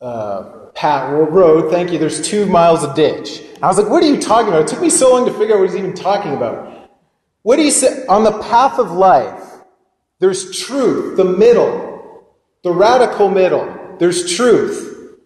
[0.00, 0.40] uh,
[0.82, 3.42] uh, road, thank you, there's two miles of ditch.
[3.60, 4.62] I was like, what are you talking about?
[4.62, 6.88] It took me so long to figure out what he's even talking about.
[7.42, 8.06] What do you say?
[8.06, 9.44] On the path of life,
[10.20, 11.91] there's truth, the middle,
[12.62, 13.96] the radical middle.
[13.98, 15.18] There's truth.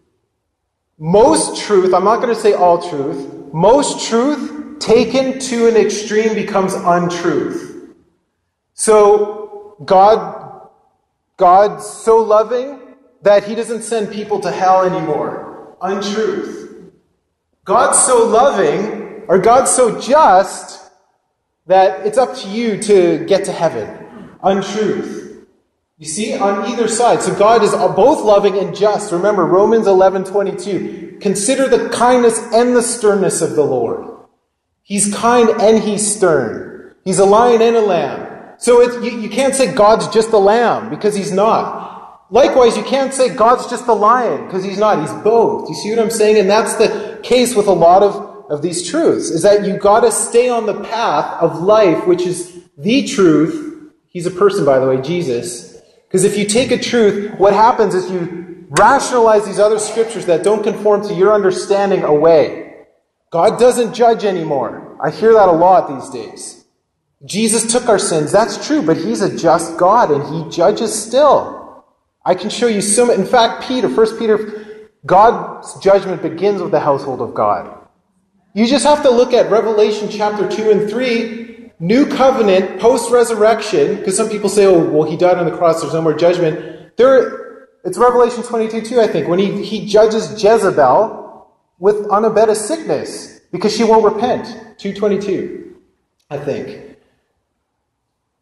[0.99, 6.35] Most truth, I'm not going to say all truth, most truth taken to an extreme
[6.35, 7.93] becomes untruth.
[8.73, 10.69] So, God,
[11.37, 12.81] God's so loving
[13.23, 15.77] that he doesn't send people to hell anymore.
[15.83, 16.93] Untruth.
[17.65, 20.91] God's so loving, or God's so just,
[21.67, 24.31] that it's up to you to get to heaven.
[24.43, 25.16] Untruth.
[25.99, 27.23] You see, on either side.
[27.23, 29.13] So God is both loving and just.
[29.13, 31.19] Remember, Romans 11 22.
[31.21, 34.07] Consider the kindness and the sternness of the Lord.
[34.83, 36.95] He's kind and he's stern.
[37.03, 38.55] He's a lion and a lamb.
[38.59, 42.27] So you, you can't say God's just a lamb because he's not.
[42.31, 45.01] Likewise, you can't say God's just a lion because he's not.
[45.01, 45.69] He's both.
[45.71, 46.39] You see what I'm saying?
[46.39, 50.13] And that's the case with a lot of, of these truths, is that you've gotta
[50.13, 53.93] stay on the path of life, which is the truth.
[54.09, 55.76] He's a person, by the way, Jesus
[56.17, 60.43] because if you take a truth, what happens is you rationalize these other scriptures that
[60.43, 62.87] don't conform to your understanding away.
[63.31, 64.97] God doesn't judge anymore.
[64.99, 66.65] I hear that a lot these days.
[67.27, 68.33] Jesus took our sins.
[68.33, 71.85] That's true, but he's a just God and he judges still.
[72.25, 76.81] I can show you so In fact, Peter, 1 Peter God's judgment begins with the
[76.81, 77.89] household of God.
[78.55, 83.97] You just have to look at Revelation chapter 2 and 3, new covenant, post resurrection,
[83.97, 86.97] because some people say, oh, well, he died on the cross, there's no more judgment.
[86.97, 92.31] There, it's Revelation 22 2, I think, when he, he judges Jezebel with on a
[92.31, 94.47] bed of sickness because she won't repent.
[94.79, 95.77] 222,
[96.31, 96.97] I think.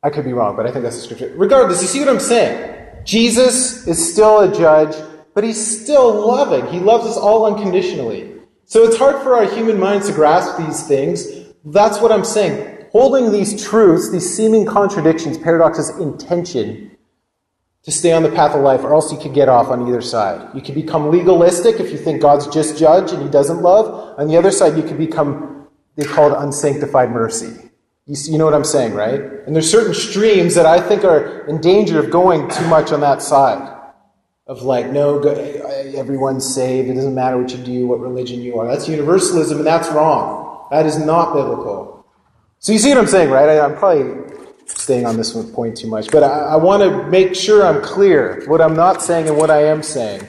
[0.02, 1.32] I could be wrong, but I think that's the scripture.
[1.36, 3.04] Regardless, you see what I'm saying?
[3.04, 4.94] Jesus is still a judge,
[5.34, 6.66] but he's still loving.
[6.66, 8.32] He loves us all unconditionally.
[8.66, 11.26] So it's hard for our human minds to grasp these things.
[11.64, 12.73] That's what I'm saying.
[12.94, 16.96] Holding these truths, these seeming contradictions, paradoxes in tension
[17.82, 20.00] to stay on the path of life, or else you could get off on either
[20.00, 20.48] side.
[20.54, 24.16] You could become legalistic if you think God's just judge and he doesn't love.
[24.16, 27.68] On the other side, you could become, they call it unsanctified mercy.
[28.06, 29.20] You, see, you know what I'm saying, right?
[29.20, 33.00] And there's certain streams that I think are in danger of going too much on
[33.00, 33.76] that side
[34.46, 36.88] of like, no, everyone's saved.
[36.88, 38.68] It doesn't matter what you do, what religion you are.
[38.68, 40.68] That's universalism, and that's wrong.
[40.70, 41.93] That is not biblical.
[42.64, 43.46] So you see what I'm saying, right?
[43.46, 44.24] I, am probably
[44.64, 48.42] staying on this point too much, but I, I want to make sure I'm clear
[48.46, 50.26] what I'm not saying and what I am saying.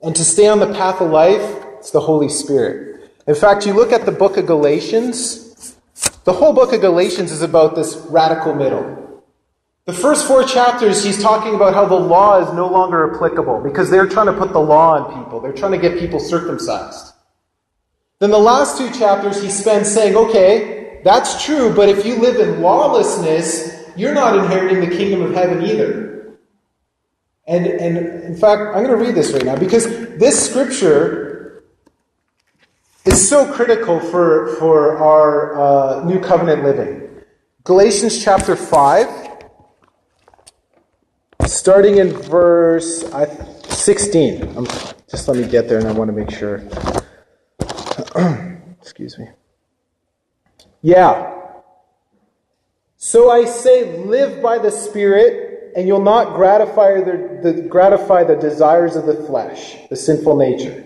[0.00, 1.40] And to stay on the path of life,
[1.78, 3.12] it's the Holy Spirit.
[3.28, 5.76] In fact, you look at the book of Galatians,
[6.24, 9.22] the whole book of Galatians is about this radical middle.
[9.84, 13.88] The first four chapters, he's talking about how the law is no longer applicable because
[13.88, 15.38] they're trying to put the law on people.
[15.38, 17.12] They're trying to get people circumcised.
[18.18, 22.36] Then the last two chapters, he spends saying, okay, that's true, but if you live
[22.36, 26.38] in lawlessness, you're not inheriting the kingdom of heaven either.
[27.46, 29.84] And, and in fact, I'm going to read this right now because
[30.16, 31.64] this scripture
[33.04, 37.10] is so critical for, for our uh, new covenant living.
[37.64, 39.30] Galatians chapter 5
[41.46, 43.04] starting in verse
[43.68, 44.56] 16.
[44.56, 44.66] I'm,
[45.10, 46.62] just let me get there and I want to make sure.
[48.80, 49.28] Excuse me.
[50.82, 51.32] Yeah.
[52.96, 58.36] So I say, live by the Spirit, and you'll not gratify the, the, gratify the
[58.36, 60.84] desires of the flesh, the sinful nature.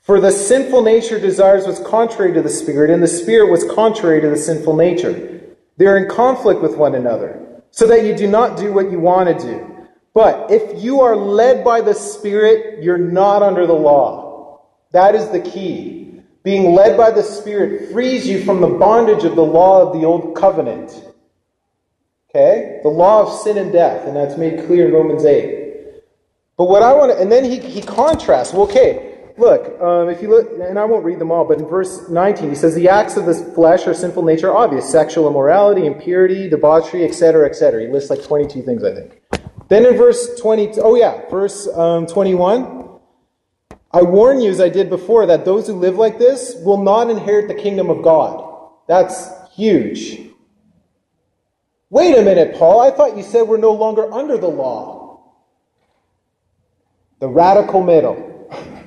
[0.00, 4.20] For the sinful nature desires what's contrary to the Spirit, and the Spirit was contrary
[4.20, 5.40] to the sinful nature.
[5.76, 9.28] They're in conflict with one another so that you do not do what you want
[9.28, 9.86] to do.
[10.14, 14.62] But if you are led by the Spirit, you're not under the law.
[14.92, 16.07] That is the key.
[16.42, 20.06] Being led by the Spirit frees you from the bondage of the law of the
[20.06, 21.04] old covenant.
[22.30, 22.80] Okay?
[22.82, 25.66] The law of sin and death, and that's made clear in Romans 8.
[26.56, 28.52] But what I want to, and then he, he contrasts.
[28.52, 31.66] Well, okay, Look, um, if you look, and I won't read them all, but in
[31.66, 35.28] verse 19, he says, The acts of the flesh or sinful nature are obvious sexual
[35.28, 37.82] immorality, impurity, debauchery, etc., etc.
[37.82, 39.22] He lists like 22 things, I think.
[39.68, 42.77] Then in verse 20, oh yeah, verse um, 21,
[43.90, 47.08] I warn you, as I did before, that those who live like this will not
[47.08, 48.70] inherit the kingdom of God.
[48.86, 50.20] That's huge.
[51.90, 52.82] Wait a minute, Paul.
[52.82, 55.32] I thought you said we're no longer under the law.
[57.20, 58.24] The radical middle.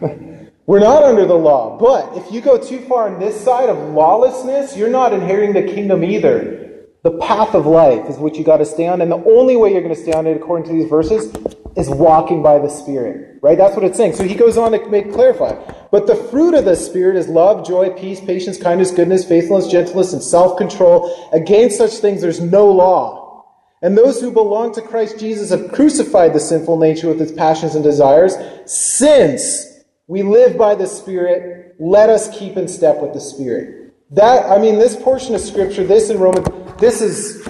[0.68, 1.78] We're not under the law.
[1.78, 5.74] But if you go too far on this side of lawlessness, you're not inheriting the
[5.74, 6.61] kingdom either.
[7.04, 9.02] The path of life is what you got to stay on.
[9.02, 11.34] And the only way you're going to stay on it, according to these verses,
[11.76, 13.40] is walking by the Spirit.
[13.42, 13.58] Right?
[13.58, 14.14] That's what it's saying.
[14.14, 15.54] So he goes on to make clarify.
[15.92, 20.14] But the fruit of the Spirit is love, joy, peace, patience, kindness, goodness, faithfulness, gentleness,
[20.14, 21.30] and self control.
[21.34, 23.46] Against such things, there's no law.
[23.82, 27.74] And those who belong to Christ Jesus have crucified the sinful nature with its passions
[27.74, 28.36] and desires.
[28.66, 29.72] Since
[30.12, 31.74] we live by the Spirit.
[31.80, 33.94] Let us keep in step with the Spirit.
[34.12, 36.46] That, I mean, this portion of Scripture, this in Romans,
[36.82, 37.48] this is,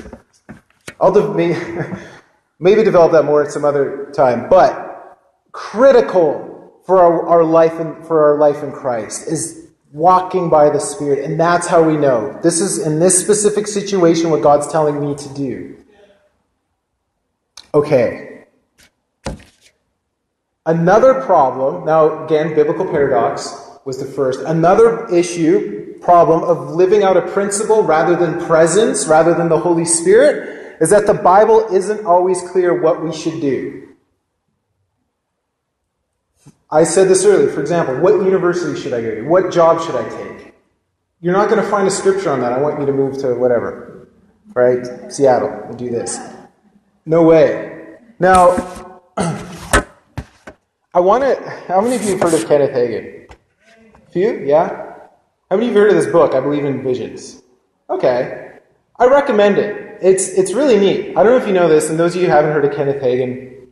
[0.99, 1.97] I'll de-
[2.59, 5.17] maybe develop that more at some other time, but
[5.51, 10.79] critical for our, our life and for our life in Christ is walking by the
[10.79, 12.39] Spirit, and that's how we know.
[12.43, 15.77] This is in this specific situation what God's telling me to do.
[17.73, 18.45] Okay.
[20.65, 23.53] Another problem, now again, biblical paradox
[23.85, 24.41] was the first.
[24.41, 29.85] Another issue, problem of living out a principle rather than presence, rather than the Holy
[29.85, 33.87] Spirit, is that the Bible isn't always clear what we should do.
[36.71, 37.51] I said this earlier.
[37.51, 39.21] For example, what university should I go to?
[39.23, 40.53] What job should I take?
[41.19, 42.53] You're not going to find a scripture on that.
[42.53, 44.07] I want you to move to whatever,
[44.55, 45.11] right?
[45.11, 46.17] Seattle and do this.
[47.05, 47.97] No way.
[48.19, 51.63] Now, I want to.
[51.67, 53.31] How many of you have heard of Kenneth Hagin?
[54.07, 54.39] A few?
[54.45, 54.90] Yeah?
[55.51, 57.43] How many of you heard of this book, I Believe in Visions?
[57.89, 58.57] Okay.
[58.97, 59.97] I recommend it.
[60.01, 61.09] It's, it's really neat.
[61.17, 62.73] I don't know if you know this, and those of you who haven't heard of
[62.73, 63.67] Kenneth Hagin,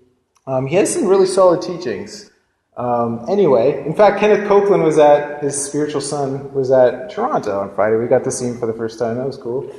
[0.46, 2.32] um, he has some really solid teachings.
[2.76, 7.74] Um, anyway, in fact, Kenneth Copeland was at, his spiritual son was at Toronto on
[7.74, 7.96] Friday.
[7.96, 9.16] We got to see him for the first time.
[9.16, 9.74] That was cool.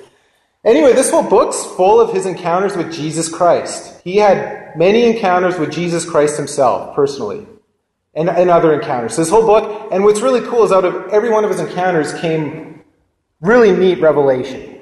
[0.65, 4.01] Anyway, this whole book's full of his encounters with Jesus Christ.
[4.05, 7.47] He had many encounters with Jesus Christ himself, personally,
[8.15, 9.17] and, and other encounters.
[9.17, 12.13] This whole book, and what's really cool is out of every one of his encounters
[12.15, 12.83] came
[13.41, 14.81] really neat revelation.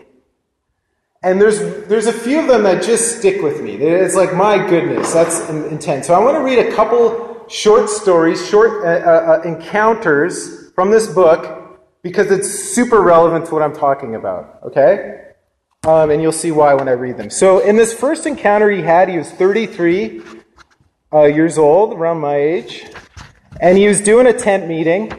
[1.23, 1.59] And there's,
[1.89, 3.75] there's a few of them that just stick with me.
[3.75, 6.07] It's like, my goodness, that's intense.
[6.07, 10.91] So I want to read a couple short stories, short uh, uh, uh, encounters from
[10.91, 15.33] this book because it's super relevant to what I'm talking about, okay?
[15.87, 17.31] Um, and you'll see why when I read them.
[17.31, 20.23] So in this first encounter he had, he was 33
[21.13, 22.85] uh, years old, around my age,
[23.61, 25.13] and he was doing a tent meeting,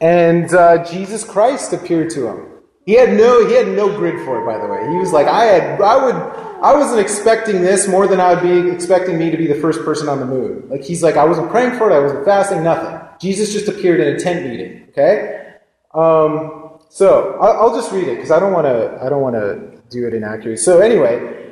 [0.00, 2.46] and uh, Jesus Christ appeared to him.
[2.86, 4.88] He had no he had no grid for it, by the way.
[4.88, 6.14] He was like, I had I would
[6.62, 9.84] I wasn't expecting this more than I would be expecting me to be the first
[9.84, 10.68] person on the moon.
[10.68, 13.00] Like he's like, I wasn't praying for it, I wasn't fasting, nothing.
[13.20, 14.86] Jesus just appeared in a tent meeting.
[14.90, 15.54] Okay?
[15.94, 19.34] Um, so I'll, I'll just read it because I don't want to I don't want
[19.34, 20.56] to do it inaccurately.
[20.56, 21.45] So anyway,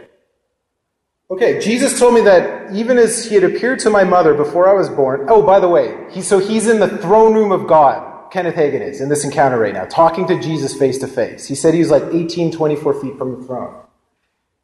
[1.30, 4.72] okay, Jesus told me that even as he had appeared to my mother before I
[4.74, 5.26] was born.
[5.28, 8.30] Oh, by the way, he so he's in the throne room of God.
[8.30, 11.46] Kenneth Hagin is in this encounter right now, talking to Jesus face to face.
[11.46, 13.84] He said he was like 18, 24 feet from the throne.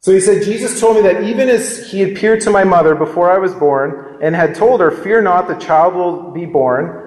[0.01, 3.31] So he said, Jesus told me that even as he appeared to my mother before
[3.31, 7.00] I was born and had told her, Fear not, the child will be born,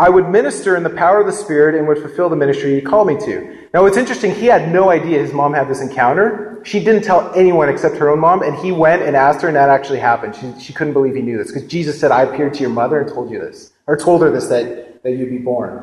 [0.00, 2.80] I would minister in the power of the Spirit and would fulfill the ministry he
[2.80, 3.66] called me to.
[3.74, 6.60] Now, it's interesting, he had no idea his mom had this encounter.
[6.64, 9.56] She didn't tell anyone except her own mom, and he went and asked her, and
[9.56, 10.36] that actually happened.
[10.36, 13.00] She, she couldn't believe he knew this because Jesus said, I appeared to your mother
[13.00, 15.82] and told you this, or told her this, that, that you'd be born.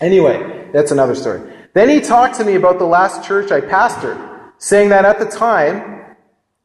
[0.00, 1.40] Anyway, that's another story.
[1.74, 4.18] Then he talked to me about the last church I pastored,
[4.58, 6.16] saying that at the time,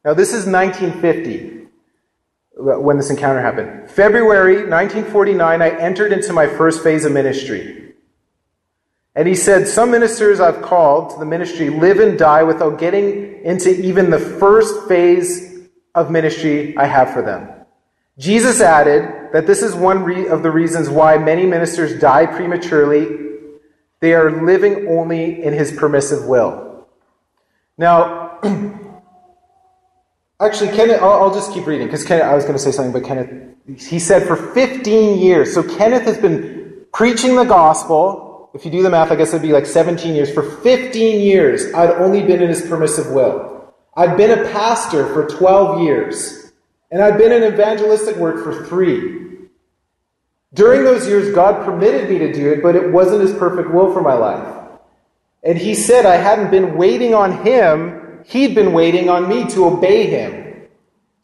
[0.04, 1.53] now this is 1950,
[2.56, 3.90] when this encounter happened.
[3.90, 7.94] February 1949, I entered into my first phase of ministry.
[9.16, 13.44] And he said, Some ministers I've called to the ministry live and die without getting
[13.44, 17.48] into even the first phase of ministry I have for them.
[18.18, 23.24] Jesus added that this is one re- of the reasons why many ministers die prematurely
[24.00, 26.86] they are living only in his permissive will.
[27.78, 28.38] Now,
[30.40, 33.06] actually, Kenneth, I'll, I'll just keep reading because I was going to say something, but
[33.06, 35.52] Kenneth, he said for 15 years.
[35.54, 38.50] So Kenneth has been preaching the gospel.
[38.54, 40.32] If you do the math, I guess it'd be like 17 years.
[40.32, 43.74] For 15 years, I'd only been in his permissive will.
[43.96, 46.52] I'd been a pastor for 12 years,
[46.90, 49.24] and I'd been in evangelistic work for three.
[50.52, 53.92] During those years, God permitted me to do it, but it wasn't His perfect will
[53.92, 54.68] for my life.
[55.42, 59.66] And He said I hadn't been waiting on Him, He'd been waiting on me to
[59.66, 60.44] obey Him.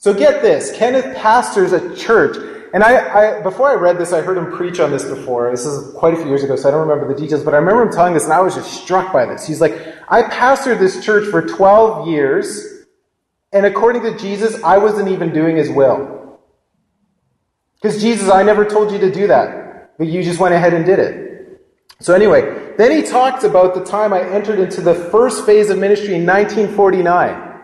[0.01, 2.37] So get this Kenneth pastors a church.
[2.73, 5.51] And I, I, before I read this, I heard him preach on this before.
[5.51, 7.57] This is quite a few years ago, so I don't remember the details, but I
[7.57, 9.45] remember him telling this, and I was just struck by this.
[9.45, 9.73] He's like,
[10.09, 12.85] I pastored this church for 12 years,
[13.53, 16.39] and according to Jesus, I wasn't even doing his will.
[17.75, 20.87] Because Jesus, I never told you to do that, but you just went ahead and
[20.87, 21.61] did it.
[22.01, 25.79] So, anyway, then he talked about the time I entered into the first phase of
[25.79, 27.61] ministry in 1949.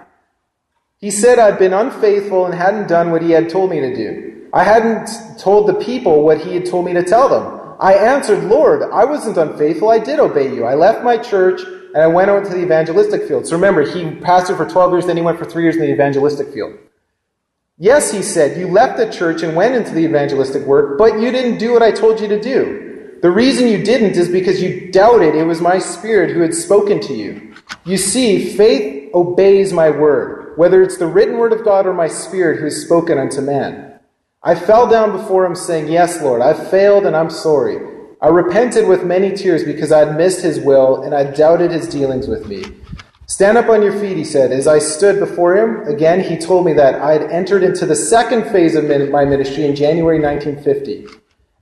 [0.99, 4.49] He said I'd been unfaithful and hadn't done what he had told me to do.
[4.53, 7.77] I hadn't told the people what he had told me to tell them.
[7.81, 9.91] I answered, Lord, I wasn't unfaithful.
[9.91, 10.64] I did obey you.
[10.64, 13.47] I left my church and I went out to the evangelistic field.
[13.47, 15.93] So remember, he pastored for 12 years, then he went for three years in the
[15.93, 16.79] evangelistic field.
[17.79, 21.31] Yes, he said, you left the church and went into the evangelistic work, but you
[21.31, 22.86] didn't do what I told you to do.
[23.23, 27.01] The reason you didn't is because you doubted it was my spirit who had spoken
[27.01, 27.55] to you.
[27.85, 32.09] You see, faith obeys my word, whether it's the written word of God or my
[32.09, 33.99] spirit who has spoken unto man.
[34.43, 37.79] I fell down before him saying, Yes, Lord, I've failed and I'm sorry.
[38.21, 41.89] I repented with many tears because I had missed his will and I doubted his
[41.89, 42.64] dealings with me.
[43.27, 44.53] Stand up on your feet, he said.
[44.53, 47.97] As I stood before him, again, he told me that I had entered into the
[47.97, 51.07] second phase of my ministry in January 1950.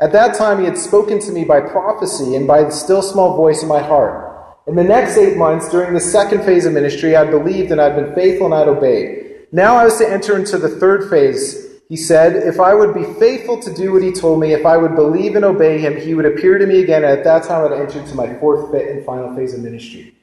[0.01, 3.37] At that time, he had spoken to me by prophecy and by the still small
[3.37, 4.35] voice in my heart.
[4.67, 7.95] In the next eight months, during the second phase of ministry, I believed and I'd
[7.95, 9.47] been faithful and I'd obeyed.
[9.53, 11.65] Now I was to enter into the third phase.
[11.89, 14.77] He said, if I would be faithful to do what he told me, if I
[14.77, 17.05] would believe and obey him, he would appear to me again.
[17.05, 20.15] And at that time, I'd enter into my fourth and final phase of ministry.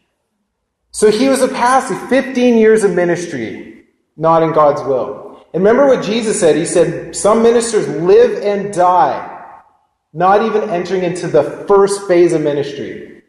[0.91, 3.85] So he was a pastor, 15 years of ministry,
[4.17, 5.45] not in God's will.
[5.53, 6.55] And remember what Jesus said?
[6.55, 9.30] He said, Some ministers live and die,
[10.13, 13.23] not even entering into the first phase of ministry.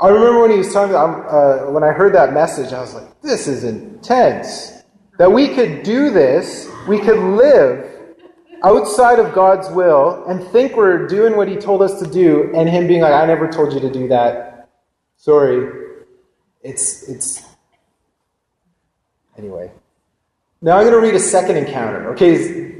[0.00, 3.20] I remember when he was talking, uh, when I heard that message, I was like,
[3.20, 4.82] this is intense.
[5.18, 7.98] That we could do this, we could live
[8.62, 12.68] outside of God's will and think we're doing what He told us to do, and
[12.68, 14.68] Him being like, I never told you to do that.
[15.16, 15.88] Sorry.
[16.62, 17.42] It's, it's,
[19.36, 19.72] anyway.
[20.60, 22.12] Now I'm going to read a second encounter.
[22.12, 22.77] Okay,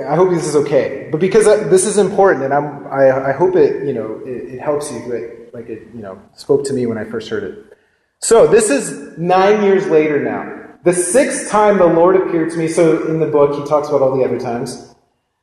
[0.00, 1.08] I hope this is okay.
[1.10, 4.60] But because this is important, and I'm, I, I hope it, you know, it, it
[4.60, 7.76] helps you, like, like it, you know, spoke to me when I first heard it.
[8.20, 10.60] So this is nine years later now.
[10.84, 14.02] The sixth time the Lord appeared to me, so in the book he talks about
[14.02, 14.94] all the other times,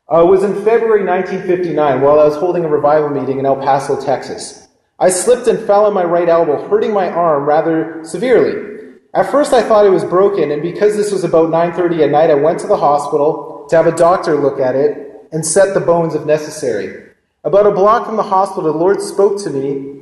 [0.08, 4.04] uh, was in February 1959 while I was holding a revival meeting in El Paso,
[4.04, 4.68] Texas.
[4.98, 8.70] I slipped and fell on my right elbow, hurting my arm rather severely.
[9.14, 12.30] At first I thought it was broken, and because this was about 9.30 at night,
[12.30, 15.80] I went to the hospital to have a doctor look at it and set the
[15.80, 17.10] bones if necessary.
[17.44, 20.00] About a block from the hospital, the Lord spoke to me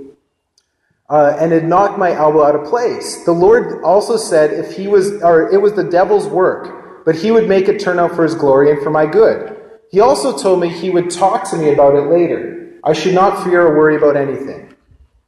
[1.09, 3.23] uh, and had knocked my elbow out of place.
[3.25, 7.31] The Lord also said if he was, or it was the devil's work, but he
[7.31, 9.55] would make it turn out for his glory and for my good.
[9.91, 12.79] He also told me he would talk to me about it later.
[12.83, 14.73] I should not fear or worry about anything.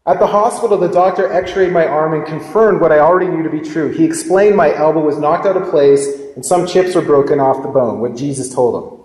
[0.10, 3.44] At the hospital, the doctor x rayed my arm and confirmed what I already knew
[3.44, 3.90] to be true.
[3.90, 6.04] He explained my elbow was knocked out of place
[6.36, 9.00] and some chips were broken off the bone, what Jesus told him.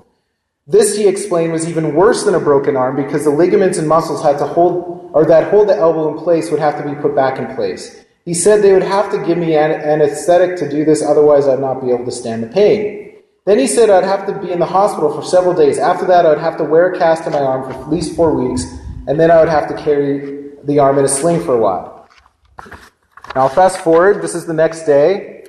[0.67, 4.23] This, he explained, was even worse than a broken arm because the ligaments and muscles
[4.23, 7.15] had to hold, or that hold the elbow in place would have to be put
[7.15, 8.03] back in place.
[8.25, 11.61] He said they would have to give me an anesthetic to do this, otherwise I'd
[11.61, 13.21] not be able to stand the pain.
[13.45, 15.77] Then he said I'd have to be in the hospital for several days.
[15.77, 18.17] After that, I would have to wear a cast on my arm for at least
[18.17, 18.65] four weeks,
[19.07, 22.09] and then I would have to carry the arm in a sling for a while.
[23.35, 24.23] Now, fast forward.
[24.23, 25.45] This is the next day.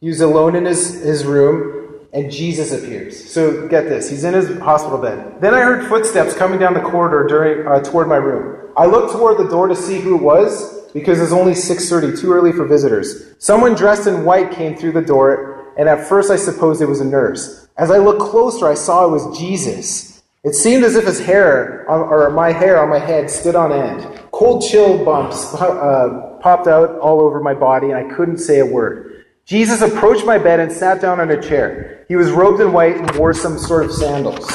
[0.00, 1.76] He was alone in his, his room
[2.12, 3.30] and Jesus appears.
[3.30, 5.40] So get this, he's in his hospital bed.
[5.40, 8.72] Then I heard footsteps coming down the corridor during, uh, toward my room.
[8.76, 12.32] I looked toward the door to see who it was because it's only 6:30, too
[12.32, 13.34] early for visitors.
[13.38, 17.02] Someone dressed in white came through the door, and at first I supposed it was
[17.02, 17.68] a nurse.
[17.76, 20.15] As I looked closer, I saw it was Jesus.
[20.46, 24.22] It seemed as if his hair, or my hair on my head, stood on end.
[24.30, 28.64] Cold chill bumps uh, popped out all over my body, and I couldn't say a
[28.64, 29.24] word.
[29.44, 32.04] Jesus approached my bed and sat down on a chair.
[32.06, 34.48] He was robed in white and wore some sort of sandals.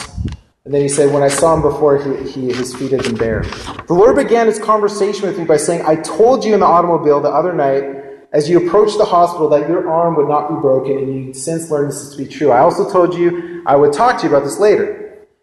[0.63, 3.15] And then he said, When I saw him before, he, he, his feet had been
[3.15, 3.41] bare.
[3.87, 7.19] The Lord began his conversation with me by saying, I told you in the automobile
[7.19, 7.83] the other night,
[8.31, 11.69] as you approached the hospital, that your arm would not be broken, and you since
[11.69, 12.51] learned this to be true.
[12.51, 15.00] I also told you I would talk to you about this later.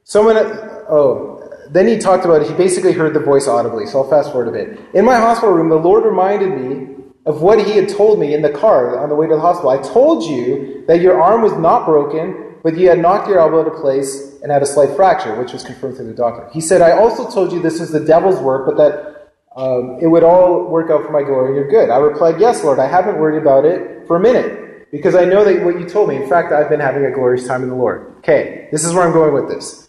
[0.09, 2.49] Someone, oh, then he talked about it.
[2.49, 4.81] He basically heard the voice audibly, so I'll fast forward a bit.
[4.95, 6.97] In my hospital room, the Lord reminded me
[7.27, 9.69] of what he had told me in the car on the way to the hospital.
[9.69, 13.59] I told you that your arm was not broken, but you had knocked your elbow
[13.59, 16.49] into place and had a slight fracture, which was confirmed through the doctor.
[16.55, 20.07] He said, I also told you this was the devil's work, but that um, it
[20.07, 21.91] would all work out for my glory and you're good.
[21.91, 25.45] I replied, Yes, Lord, I haven't worried about it for a minute because I know
[25.45, 26.17] that what you told me.
[26.17, 28.15] In fact, I've been having a glorious time in the Lord.
[28.21, 29.88] Okay, this is where I'm going with this.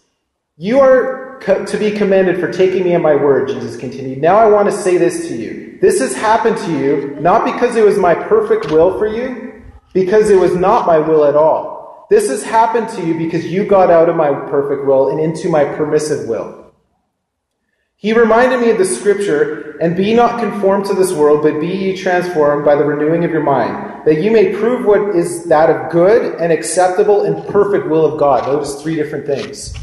[0.62, 4.20] You are to be commended for taking me at my word, Jesus continued.
[4.20, 5.78] Now I want to say this to you.
[5.80, 9.62] This has happened to you not because it was my perfect will for you,
[9.94, 12.06] because it was not my will at all.
[12.10, 15.48] This has happened to you because you got out of my perfect will and into
[15.48, 16.74] my permissive will.
[17.96, 21.68] He reminded me of the scripture, and be not conformed to this world, but be
[21.68, 25.70] ye transformed by the renewing of your mind, that you may prove what is that
[25.70, 28.46] of good and acceptable and perfect will of God.
[28.46, 29.74] Notice three different things.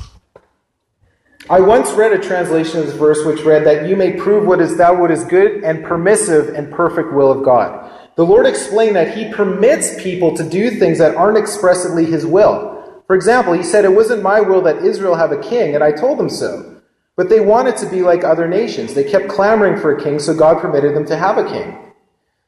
[1.49, 4.59] I once read a translation of this verse which read that you may prove what
[4.59, 7.89] is that what is good and permissive and perfect will of God.
[8.17, 13.01] The Lord explained that He permits people to do things that aren't expressly His will.
[13.07, 15.93] For example, He said, It wasn't my will that Israel have a king, and I
[15.93, 16.81] told them so.
[17.15, 18.93] But they wanted to be like other nations.
[18.93, 21.77] They kept clamoring for a king, so God permitted them to have a king.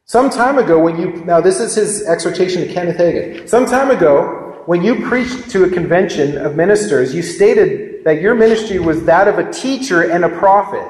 [0.04, 3.48] Some time ago, when you, now this is his exhortation to Kenneth Hagin.
[3.48, 8.36] Some time ago, when you preached to a convention of ministers, you stated that your
[8.36, 10.88] ministry was that of a teacher and a prophet.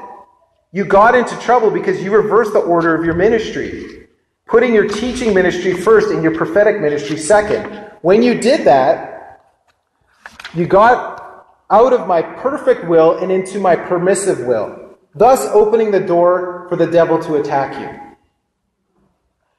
[0.72, 4.08] You got into trouble because you reversed the order of your ministry,
[4.46, 7.90] putting your teaching ministry first and your prophetic ministry second.
[8.02, 9.42] When you did that,
[10.54, 16.00] you got out of my perfect will and into my permissive will, thus opening the
[16.00, 18.16] door for the devil to attack you.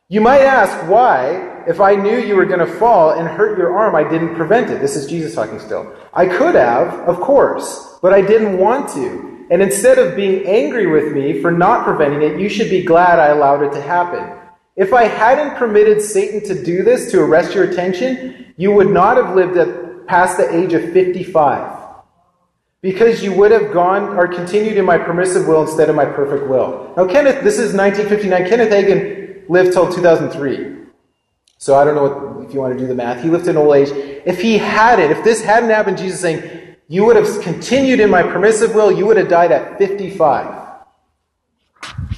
[0.10, 3.78] You might ask why, if I knew you were going to fall and hurt your
[3.78, 4.82] arm, I didn't prevent it.
[4.82, 5.95] This is Jesus talking still.
[6.14, 9.45] I could have, of course, but I didn't want to.
[9.51, 13.20] And instead of being angry with me for not preventing it, you should be glad
[13.20, 14.38] I allowed it to happen.
[14.76, 19.18] If I hadn't permitted Satan to do this to arrest your attention, you would not
[19.18, 21.80] have lived at, past the age of 55.
[22.82, 26.49] Because you would have gone or continued in my permissive will instead of my perfect
[26.49, 26.93] will.
[26.97, 28.49] Now, Kenneth, this is 1959.
[28.49, 30.81] Kenneth Hagin lived till 2003.
[31.62, 33.22] So I don't know what if you want to do the math.
[33.22, 33.89] He lived in old age.
[34.26, 38.24] If he hadn't, if this hadn't happened, Jesus saying, you would have continued in my
[38.24, 40.88] permissive will, you would have died at 55.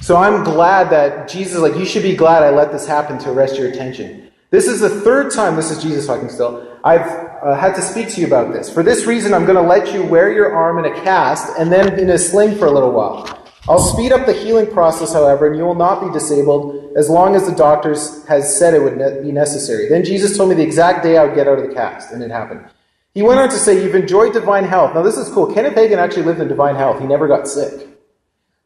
[0.00, 3.32] So I'm glad that Jesus, like, you should be glad I let this happen to
[3.32, 4.30] arrest your attention.
[4.48, 8.08] This is the third time, this is Jesus talking still, I've uh, had to speak
[8.14, 8.72] to you about this.
[8.72, 11.70] For this reason, I'm going to let you wear your arm in a cast and
[11.70, 13.43] then in a sling for a little while.
[13.66, 17.34] I'll speed up the healing process, however, and you will not be disabled as long
[17.34, 19.88] as the doctors has said it would ne- be necessary.
[19.88, 22.22] Then Jesus told me the exact day I would get out of the cast, and
[22.22, 22.66] it happened.
[23.14, 24.94] He went on to say, You've enjoyed divine health.
[24.94, 25.52] Now, this is cool.
[25.54, 27.00] Kenneth Hagin actually lived in divine health.
[27.00, 27.88] He never got sick.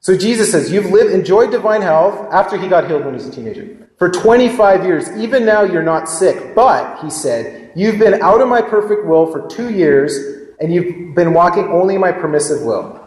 [0.01, 3.29] So Jesus says, You've lived, enjoyed divine health after he got healed when he was
[3.29, 3.89] a teenager.
[3.99, 5.09] For 25 years.
[5.17, 6.55] Even now, you're not sick.
[6.55, 10.17] But, he said, you've been out of my perfect will for two years,
[10.61, 12.98] and you've been walking only my permissive will.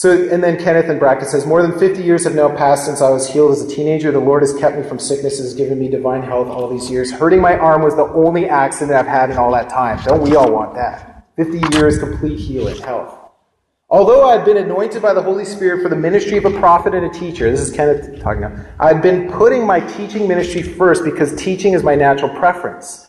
[0.00, 3.02] So, and then Kenneth in bracket says, More than 50 years have now passed since
[3.02, 4.10] I was healed as a teenager.
[4.10, 7.12] The Lord has kept me from sicknesses, given me divine health all these years.
[7.12, 10.02] Hurting my arm was the only accident I've had in all that time.
[10.02, 11.26] Don't we all want that?
[11.36, 13.14] 50 years complete healing, health.
[13.90, 16.94] Although I had been anointed by the Holy Spirit for the ministry of a prophet
[16.94, 20.62] and a teacher, this is Kenneth talking now, I had been putting my teaching ministry
[20.62, 23.06] first because teaching is my natural preference.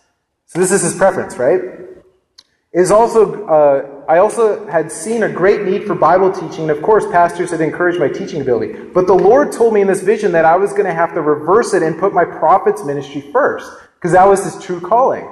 [0.48, 1.62] So this is his preference, right?
[1.62, 6.72] It is also, uh, I also had seen a great need for Bible teaching, and
[6.72, 8.74] of course, pastors had encouraged my teaching ability.
[8.93, 11.22] But the Lord told me in this vision that I was going to have to
[11.22, 15.28] reverse it and put my prophet's ministry first, because that was his true calling.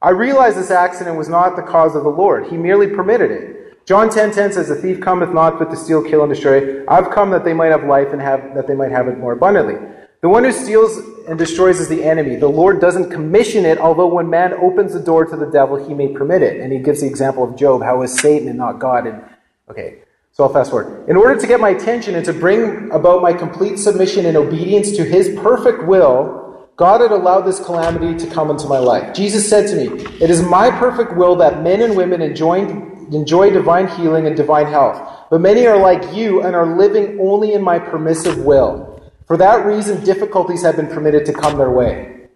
[0.00, 2.46] I realized this accident was not the cause of the Lord.
[2.46, 3.84] He merely permitted it.
[3.84, 6.84] John 10:10 10, 10 says, "The thief cometh not but to steal, kill, and destroy.
[6.86, 9.32] I've come that they might have life and have that they might have it more
[9.32, 9.76] abundantly."
[10.20, 10.98] The one who steals
[11.28, 12.36] and destroys is the enemy.
[12.36, 15.94] The Lord doesn't commission it, although when man opens the door to the devil, he
[15.94, 16.60] may permit it.
[16.60, 19.06] And he gives the example of Job, how is Satan and not God?
[19.06, 19.22] And
[19.70, 20.00] okay,
[20.32, 21.08] so I'll fast forward.
[21.08, 24.96] In order to get my attention and to bring about my complete submission and obedience
[24.96, 29.14] to his perfect will, God had allowed this calamity to come into my life.
[29.14, 32.66] Jesus said to me, It is my perfect will that men and women enjoy
[33.12, 35.26] enjoy divine healing and divine health.
[35.30, 38.87] But many are like you and are living only in my permissive will.
[39.28, 42.28] For that reason, difficulties have been permitted to come their way.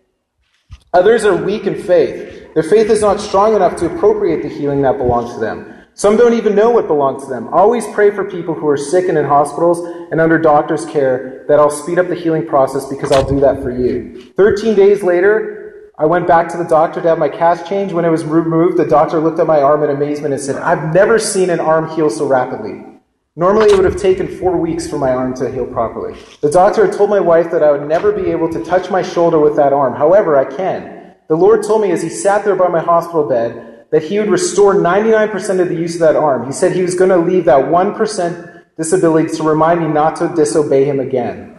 [0.93, 2.53] Others are weak in faith.
[2.53, 5.72] Their faith is not strong enough to appropriate the healing that belongs to them.
[5.95, 7.49] Some don't even know what belongs to them.
[7.49, 9.78] Always pray for people who are sick and in hospitals
[10.11, 13.62] and under doctor's care that I'll speed up the healing process because I'll do that
[13.62, 14.30] for you.
[14.36, 17.95] Thirteen days later, I went back to the doctor to have my cast changed.
[17.95, 20.93] When it was removed, the doctor looked at my arm in amazement and said, I've
[20.93, 22.91] never seen an arm heal so rapidly.
[23.34, 26.20] Normally, it would have taken four weeks for my arm to heal properly.
[26.42, 29.00] The doctor had told my wife that I would never be able to touch my
[29.00, 29.94] shoulder with that arm.
[29.94, 31.14] However, I can.
[31.28, 34.28] The Lord told me as he sat there by my hospital bed that he would
[34.28, 36.44] restore 99% of the use of that arm.
[36.44, 40.28] He said he was going to leave that 1% disability to remind me not to
[40.34, 41.56] disobey him again,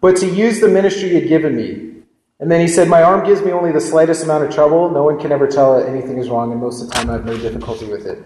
[0.00, 1.89] but to use the ministry he had given me.
[2.40, 4.90] And then he said, My arm gives me only the slightest amount of trouble.
[4.90, 7.14] No one can ever tell that anything is wrong, and most of the time I
[7.14, 8.18] have no difficulty with it.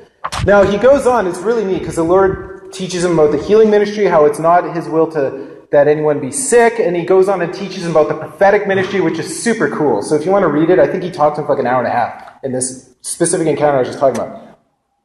[0.47, 3.71] Now, he goes on, it's really neat because the Lord teaches him about the healing
[3.71, 7.43] ministry, how it's not his will to that anyone be sick, and he goes on
[7.43, 10.03] and teaches him about the prophetic ministry, which is super cool.
[10.03, 11.61] So if you want to read it, I think he talked to him for like
[11.61, 14.59] an hour and a half in this specific encounter I was just talking about.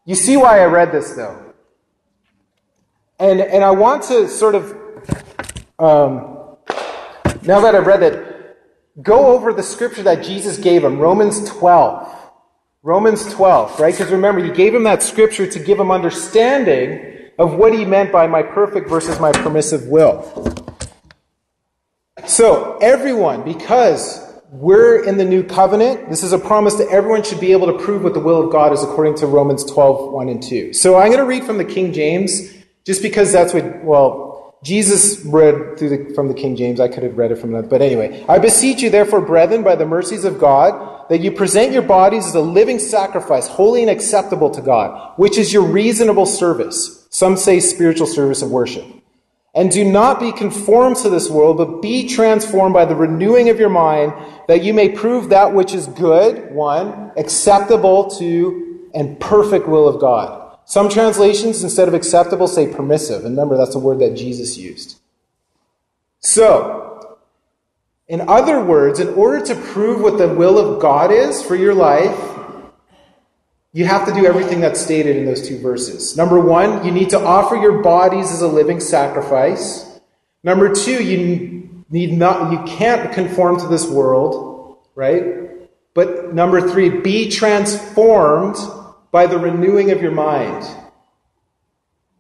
[0.05, 1.53] You see why I read this though.
[3.20, 4.72] And and I want to sort of
[5.80, 6.57] um,
[7.41, 8.28] now that I've read it,
[9.02, 12.16] go over the scripture that Jesus gave him, Romans 12.
[12.82, 13.93] Romans 12, right?
[13.93, 18.12] Because remember, he gave him that scripture to give him understanding of what he meant
[18.12, 20.24] by my perfect versus my permissive will.
[22.26, 27.39] So, everyone, because we're in the new covenant, this is a promise that everyone should
[27.39, 30.30] be able to prove what the will of God is according to Romans 12, 1
[30.30, 30.74] and 2.
[30.74, 32.54] So, I'm going to read from the King James,
[32.86, 34.28] just because that's what, well,
[34.64, 36.80] Jesus read through the, from the King James.
[36.80, 37.68] I could have read it from another.
[37.68, 41.72] But anyway, I beseech you, therefore, brethren, by the mercies of God, that you present
[41.72, 46.26] your bodies as a living sacrifice, holy and acceptable to God, which is your reasonable
[46.26, 47.07] service.
[47.10, 48.86] Some say spiritual service of worship.
[49.55, 53.60] And do not be conformed to this world, but be transformed by the renewing of
[53.60, 54.14] your mind,
[54.47, 59.99] that you may prove that which is good, one, acceptable to, and perfect will of
[59.99, 60.49] God.
[60.70, 63.26] Some translations, instead of acceptable, say permissive.
[63.26, 64.99] And remember, that's a word that Jesus used.
[66.20, 67.17] So,
[68.07, 71.74] in other words, in order to prove what the will of God is for your
[71.74, 72.15] life,
[73.74, 76.15] you have to do everything that's stated in those two verses.
[76.15, 79.99] Number one, you need to offer your bodies as a living sacrifice.
[80.43, 85.49] Number two, you need not, you can't conform to this world, right?
[85.95, 88.57] But number three, be transformed
[89.12, 90.64] by the renewing of your mind.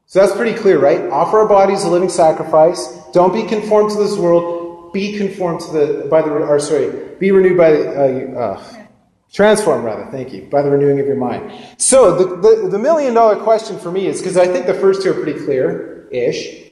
[0.05, 1.01] So that's pretty clear, right?
[1.11, 2.99] Offer our bodies a living sacrifice.
[3.13, 4.91] Don't be conformed to this world.
[4.91, 8.85] be conformed to the by the or sorry, be renewed by uh, uh,
[9.31, 10.05] transform rather.
[10.11, 11.51] Thank you by the renewing of your mind.
[11.77, 15.03] So the the, the million dollar question for me is because I think the first
[15.03, 16.71] two are pretty clear ish.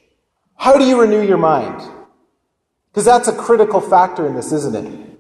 [0.56, 1.80] How do you renew your mind?
[2.90, 5.20] Because that's a critical factor in this, isn't it?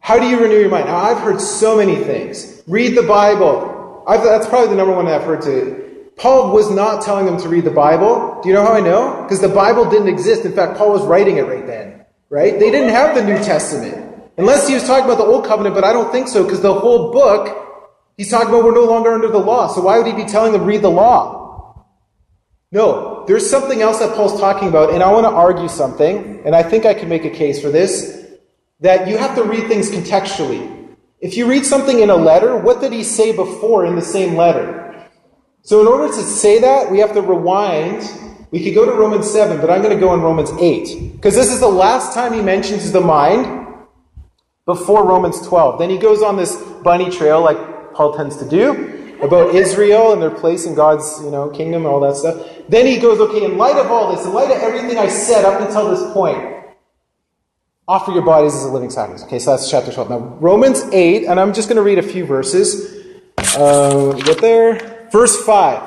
[0.00, 0.86] How do you renew your mind?
[0.86, 2.62] Now I've heard so many things.
[2.66, 3.77] Read the Bible.
[4.08, 5.88] I've, that's probably the number one I've heard to
[6.18, 8.40] Paul was not telling them to read the Bible.
[8.42, 9.22] Do you know how I know?
[9.22, 10.44] Because the Bible didn't exist.
[10.44, 12.04] In fact, Paul was writing it right then.
[12.28, 12.58] Right?
[12.58, 14.04] They didn't have the New Testament.
[14.36, 16.74] Unless he was talking about the Old Covenant, but I don't think so, because the
[16.74, 19.68] whole book, he's talking about we're no longer under the law.
[19.68, 21.86] So why would he be telling them read the law?
[22.70, 26.54] No, there's something else that Paul's talking about, and I want to argue something, and
[26.54, 28.26] I think I can make a case for this,
[28.80, 30.77] that you have to read things contextually.
[31.20, 34.36] If you read something in a letter, what did he say before in the same
[34.36, 35.08] letter?
[35.62, 38.08] So, in order to say that, we have to rewind.
[38.52, 41.12] We could go to Romans 7, but I'm going to go in Romans 8.
[41.12, 43.66] Because this is the last time he mentions the mind
[44.64, 45.80] before Romans 12.
[45.80, 46.54] Then he goes on this
[46.84, 47.58] bunny trail, like
[47.94, 51.92] Paul tends to do, about Israel and their place in God's you know, kingdom and
[51.92, 52.46] all that stuff.
[52.68, 55.44] Then he goes, okay, in light of all this, in light of everything I said
[55.44, 56.57] up until this point,
[57.88, 59.24] offer your bodies as a living sacrifice.
[59.24, 60.10] Okay, so that's chapter 12.
[60.10, 62.94] Now, Romans 8, and I'm just going to read a few verses.
[63.56, 65.08] Uh, get there.
[65.10, 65.82] Verse 5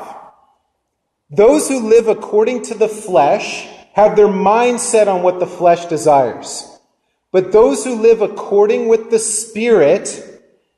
[1.29, 5.85] Those who live according to the flesh have their mind set on what the flesh
[5.85, 6.67] desires.
[7.31, 10.27] But those who live according with the Spirit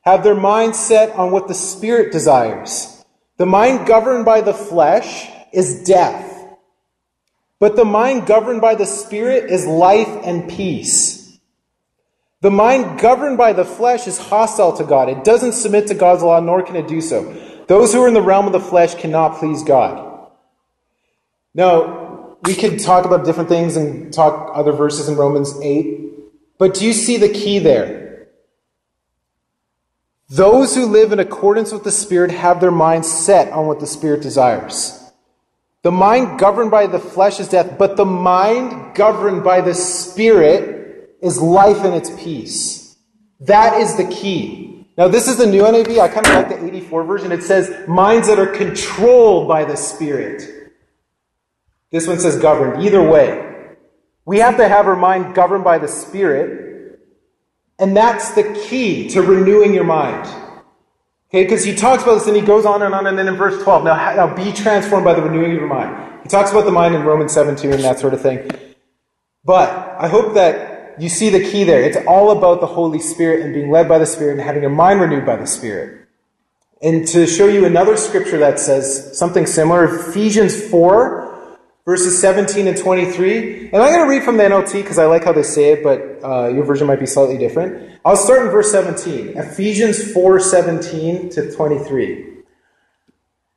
[0.02, 3.04] have their mind set on what the Spirit desires.
[3.38, 6.33] The mind governed by the flesh is death.
[7.64, 11.38] But the mind governed by the Spirit is life and peace.
[12.42, 15.08] The mind governed by the flesh is hostile to God.
[15.08, 17.22] It doesn't submit to God's law, nor can it do so.
[17.66, 20.28] Those who are in the realm of the flesh cannot please God.
[21.54, 26.74] Now, we could talk about different things and talk other verses in Romans 8, but
[26.74, 28.28] do you see the key there?
[30.28, 33.86] Those who live in accordance with the Spirit have their minds set on what the
[33.86, 35.00] Spirit desires.
[35.84, 41.14] The mind governed by the flesh is death, but the mind governed by the Spirit
[41.20, 42.96] is life and its peace.
[43.40, 44.86] That is the key.
[44.96, 46.00] Now, this is the new NIV.
[46.00, 47.32] I kind of like the 84 version.
[47.32, 50.72] It says, minds that are controlled by the Spirit.
[51.90, 52.82] This one says governed.
[52.82, 53.76] Either way,
[54.24, 56.98] we have to have our mind governed by the Spirit,
[57.78, 60.43] and that's the key to renewing your mind.
[61.34, 63.34] Okay, because he talks about this and he goes on and on, and then in
[63.34, 66.20] verse 12, now, now be transformed by the renewing of your mind.
[66.22, 68.48] He talks about the mind in Romans 7 2 and that sort of thing.
[69.44, 69.68] But
[69.98, 71.82] I hope that you see the key there.
[71.82, 74.70] It's all about the Holy Spirit and being led by the Spirit and having your
[74.70, 76.06] mind renewed by the Spirit.
[76.80, 81.33] And to show you another scripture that says something similar, Ephesians 4,
[81.84, 83.68] verses 17 and 23.
[83.68, 85.82] And I'm going to read from the NLT because I like how they say it,
[85.82, 88.00] but uh, your version might be slightly different.
[88.04, 89.36] I'll start in verse 17.
[89.36, 92.30] Ephesians 4, 17 to 23.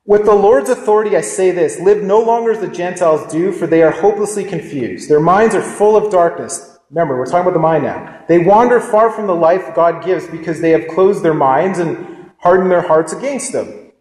[0.06, 3.68] With the Lord's authority, I say this live no longer as the Gentiles do, for
[3.68, 5.10] they are hopelessly confused.
[5.10, 6.80] Their minds are full of darkness.
[6.90, 8.24] Remember, we're talking about the mind now.
[8.30, 12.32] They wander far from the life God gives because they have closed their minds and
[12.40, 13.92] hardened their hearts against them.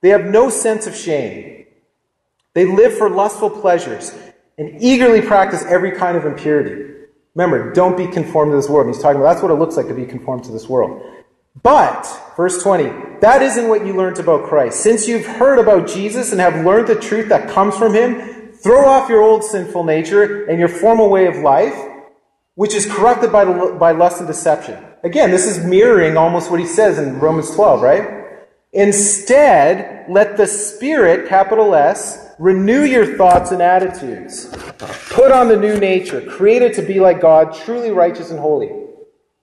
[0.00, 1.65] They have no sense of shame.
[2.56, 4.12] They live for lustful pleasures
[4.58, 6.94] and eagerly practice every kind of impurity.
[7.36, 8.88] Remember, don't be conformed to this world.
[8.88, 11.00] He's talking about that's what it looks like to be conformed to this world.
[11.62, 12.04] But,
[12.36, 14.80] verse 20, that isn't what you learned about Christ.
[14.80, 18.88] Since you've heard about Jesus and have learned the truth that comes from him, Throw
[18.88, 21.76] off your old sinful nature and your former way of life,
[22.54, 24.82] which is corrupted by, by lust and deception.
[25.04, 28.24] Again, this is mirroring almost what he says in Romans 12, right?
[28.72, 34.46] Instead, let the Spirit, capital S, renew your thoughts and attitudes.
[35.10, 38.70] Put on the new nature, created to be like God, truly righteous and holy.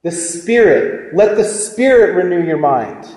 [0.04, 3.08] The Spirit, let the Spirit renew your mind.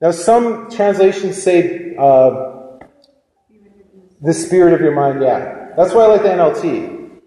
[0.00, 2.78] Now, some translations say, uh,
[4.20, 5.68] the spirit of your mind, yeah.
[5.76, 7.20] That's why I like the NLT.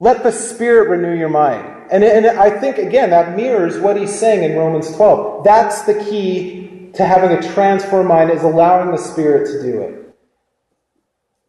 [0.00, 1.88] Let the spirit renew your mind.
[1.92, 5.44] And, and I think, again, that mirrors what he's saying in Romans 12.
[5.44, 9.99] That's the key to having a transformed mind, is allowing the spirit to do it.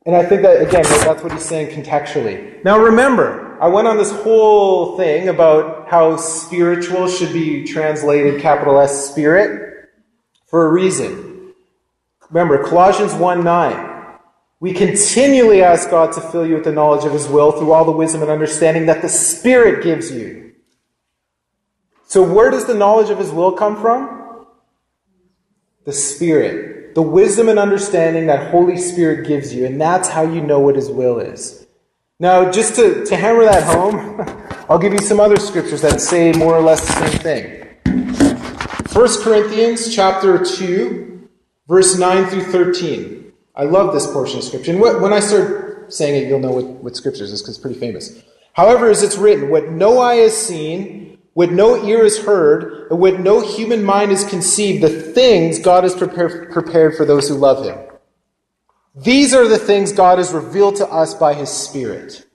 [0.06, 2.64] And I think that, again, that's what he's saying contextually.
[2.64, 8.80] Now remember, I went on this whole thing about how spiritual should be translated capital
[8.80, 9.90] S spirit
[10.48, 11.54] for a reason.
[12.32, 13.90] Remember, Colossians 1 9.
[14.60, 17.84] We continually ask God to fill you with the knowledge of His will through all
[17.84, 20.54] the wisdom and understanding that the Spirit gives you.
[22.06, 24.48] So, where does the knowledge of His will come from?
[25.86, 26.71] The Spirit.
[26.94, 29.66] The wisdom and understanding that Holy Spirit gives you.
[29.66, 31.66] And that's how you know what His will is.
[32.20, 34.22] Now, just to, to hammer that home,
[34.70, 37.62] I'll give you some other scriptures that say more or less the same thing.
[38.94, 41.30] 1 Corinthians chapter 2,
[41.68, 43.32] verse 9 through 13.
[43.56, 44.72] I love this portion of scripture.
[44.72, 47.80] And when I start saying it, you'll know what, what scriptures is because it's pretty
[47.80, 48.22] famous.
[48.54, 53.00] However, as it's written, what no eye has seen, what no ear has heard, and
[53.00, 57.36] what no human mind has conceived, the things God has prepared, prepared for those who
[57.36, 57.78] love him.
[58.96, 62.28] These are the things God has revealed to us by his Spirit.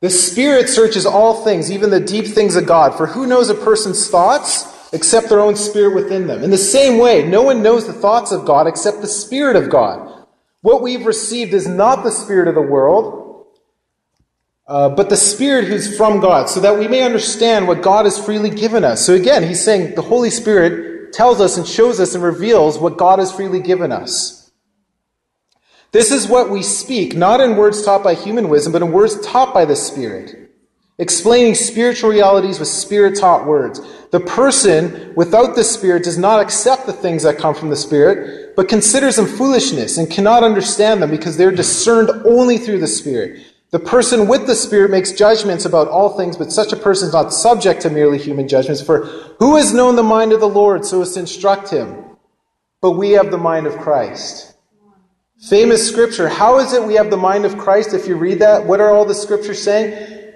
[0.00, 2.96] The Spirit searches all things, even the deep things of God.
[2.96, 6.42] For who knows a person's thoughts except their own spirit within them?
[6.42, 9.70] In the same way, no one knows the thoughts of God except the Spirit of
[9.70, 10.26] God.
[10.60, 13.21] What we've received is not the Spirit of the world,
[14.72, 18.18] uh, but the Spirit who's from God, so that we may understand what God has
[18.18, 19.04] freely given us.
[19.04, 22.96] So again, he's saying the Holy Spirit tells us and shows us and reveals what
[22.96, 24.50] God has freely given us.
[25.90, 29.20] This is what we speak, not in words taught by human wisdom, but in words
[29.20, 30.50] taught by the Spirit,
[30.96, 33.78] explaining spiritual realities with Spirit taught words.
[34.10, 38.56] The person without the Spirit does not accept the things that come from the Spirit,
[38.56, 43.51] but considers them foolishness and cannot understand them because they're discerned only through the Spirit.
[43.72, 47.14] The person with the Spirit makes judgments about all things, but such a person is
[47.14, 48.82] not subject to merely human judgments.
[48.82, 49.06] For
[49.38, 52.04] who has known the mind of the Lord so as to instruct him?
[52.82, 54.54] But we have the mind of Christ.
[55.48, 56.28] Famous scripture.
[56.28, 58.66] How is it we have the mind of Christ if you read that?
[58.66, 60.34] What are all the scriptures saying?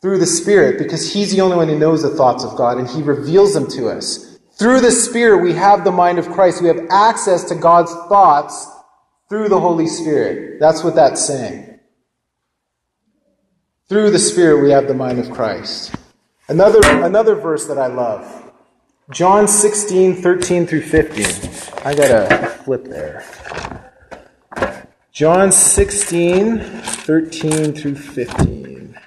[0.00, 2.88] Through the Spirit, because He's the only one who knows the thoughts of God and
[2.88, 4.38] He reveals them to us.
[4.60, 6.62] Through the Spirit, we have the mind of Christ.
[6.62, 8.70] We have access to God's thoughts
[9.28, 10.60] through the Holy Spirit.
[10.60, 11.75] That's what that's saying.
[13.88, 15.94] Through the Spirit, we have the mind of Christ.
[16.48, 18.50] Another, another verse that I love.
[19.12, 21.24] John 16, 13 through 15.
[21.84, 23.24] I got a flip there.
[25.12, 28.98] John 16, 13 through 15.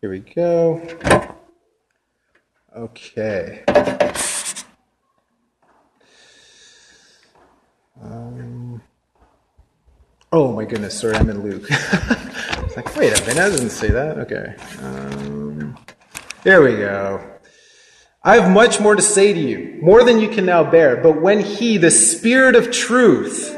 [0.00, 0.86] Here we go.
[2.76, 3.64] Okay.
[10.32, 11.66] Oh my goodness, sorry, I'm in Luke.
[11.70, 14.18] it's like, wait a minute, I didn't say that.
[14.18, 14.56] Okay.
[14.82, 15.76] Um,
[16.42, 17.28] there we go.
[18.24, 20.96] I have much more to say to you, more than you can now bear.
[20.96, 23.56] But when He, the Spirit of truth,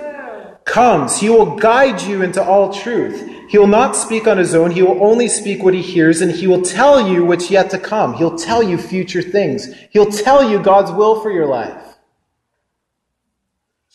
[0.64, 3.30] comes, He will guide you into all truth.
[3.48, 4.70] He will not speak on His own.
[4.70, 7.78] He will only speak what He hears, and He will tell you what's yet to
[7.78, 8.14] come.
[8.14, 9.72] He'll tell you future things.
[9.90, 11.93] He'll tell you God's will for your life.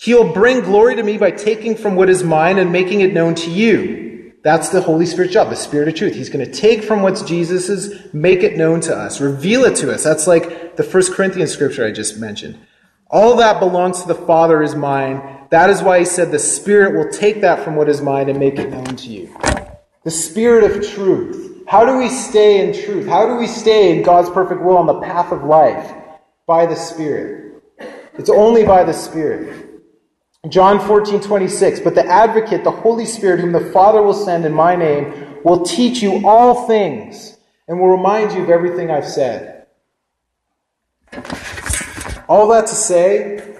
[0.01, 3.35] He'll bring glory to me by taking from what is mine and making it known
[3.35, 4.31] to you.
[4.45, 6.15] That's the Holy Spirit's job, the Spirit of truth.
[6.15, 9.93] He's going to take from what's Jesus's, make it known to us, reveal it to
[9.93, 10.05] us.
[10.05, 12.57] That's like the First Corinthians scripture I just mentioned.
[13.11, 15.47] All that belongs to the Father is mine.
[15.49, 18.39] That is why he said the Spirit will take that from what is mine and
[18.39, 19.35] make it known to you.
[20.05, 21.63] The Spirit of truth.
[21.67, 23.05] How do we stay in truth?
[23.05, 25.93] How do we stay in God's perfect will on the path of life?
[26.47, 27.61] By the Spirit.
[28.17, 29.68] It's only by the Spirit.
[30.47, 31.81] John 14, 26.
[31.81, 35.65] But the advocate, the Holy Spirit, whom the Father will send in my name, will
[35.65, 37.37] teach you all things
[37.67, 39.67] and will remind you of everything I've said.
[42.29, 43.55] All that to say,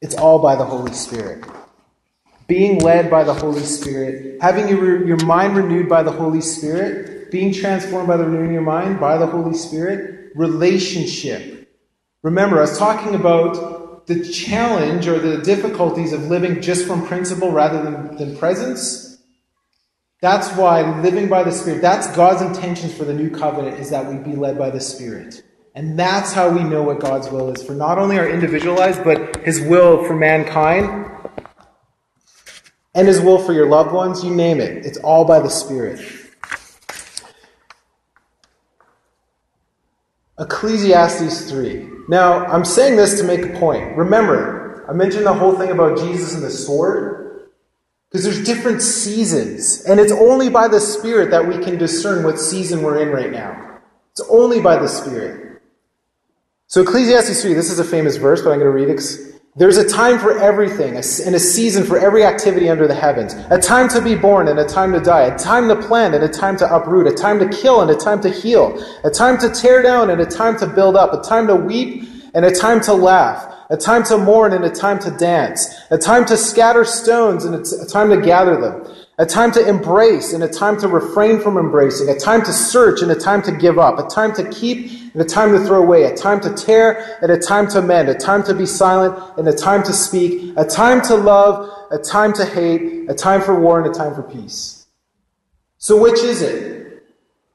[0.00, 1.44] it's all by the Holy Spirit.
[2.48, 7.30] Being led by the Holy Spirit, having your, your mind renewed by the Holy Spirit,
[7.30, 11.70] being transformed by the renewing of your mind by the Holy Spirit, relationship.
[12.22, 17.50] Remember, I was talking about the challenge or the difficulties of living just from principle
[17.50, 19.18] rather than, than presence.
[20.20, 24.06] That's why living by the Spirit, that's God's intentions for the new covenant, is that
[24.06, 25.42] we be led by the Spirit.
[25.74, 28.98] And that's how we know what God's will is for not only our individual lives,
[28.98, 31.10] but His will for mankind
[32.94, 34.22] and His will for your loved ones.
[34.22, 34.84] You name it.
[34.84, 36.00] It's all by the Spirit.
[40.38, 41.91] Ecclesiastes 3.
[42.08, 43.96] Now, I'm saying this to make a point.
[43.96, 47.48] Remember, I mentioned the whole thing about Jesus and the sword.
[48.10, 49.84] Because there's different seasons.
[49.84, 53.30] And it's only by the Spirit that we can discern what season we're in right
[53.30, 53.80] now.
[54.10, 55.62] It's only by the Spirit.
[56.66, 59.41] So, Ecclesiastes 3, this is a famous verse, but I'm going to read it.
[59.54, 63.34] There's a time for everything, and a season for every activity under the heavens.
[63.50, 65.24] A time to be born and a time to die.
[65.24, 67.06] A time to plant and a time to uproot.
[67.06, 68.82] A time to kill and a time to heal.
[69.04, 71.12] A time to tear down and a time to build up.
[71.12, 73.46] A time to weep and a time to laugh.
[73.68, 75.68] A time to mourn and a time to dance.
[75.90, 78.86] A time to scatter stones and a time to gather them.
[79.18, 83.02] A time to embrace and a time to refrain from embracing, a time to search
[83.02, 85.82] and a time to give up, a time to keep and a time to throw
[85.82, 89.14] away, a time to tear and a time to mend, a time to be silent
[89.36, 93.42] and a time to speak, a time to love, a time to hate, a time
[93.42, 94.86] for war and a time for peace.
[95.76, 97.04] So which is it?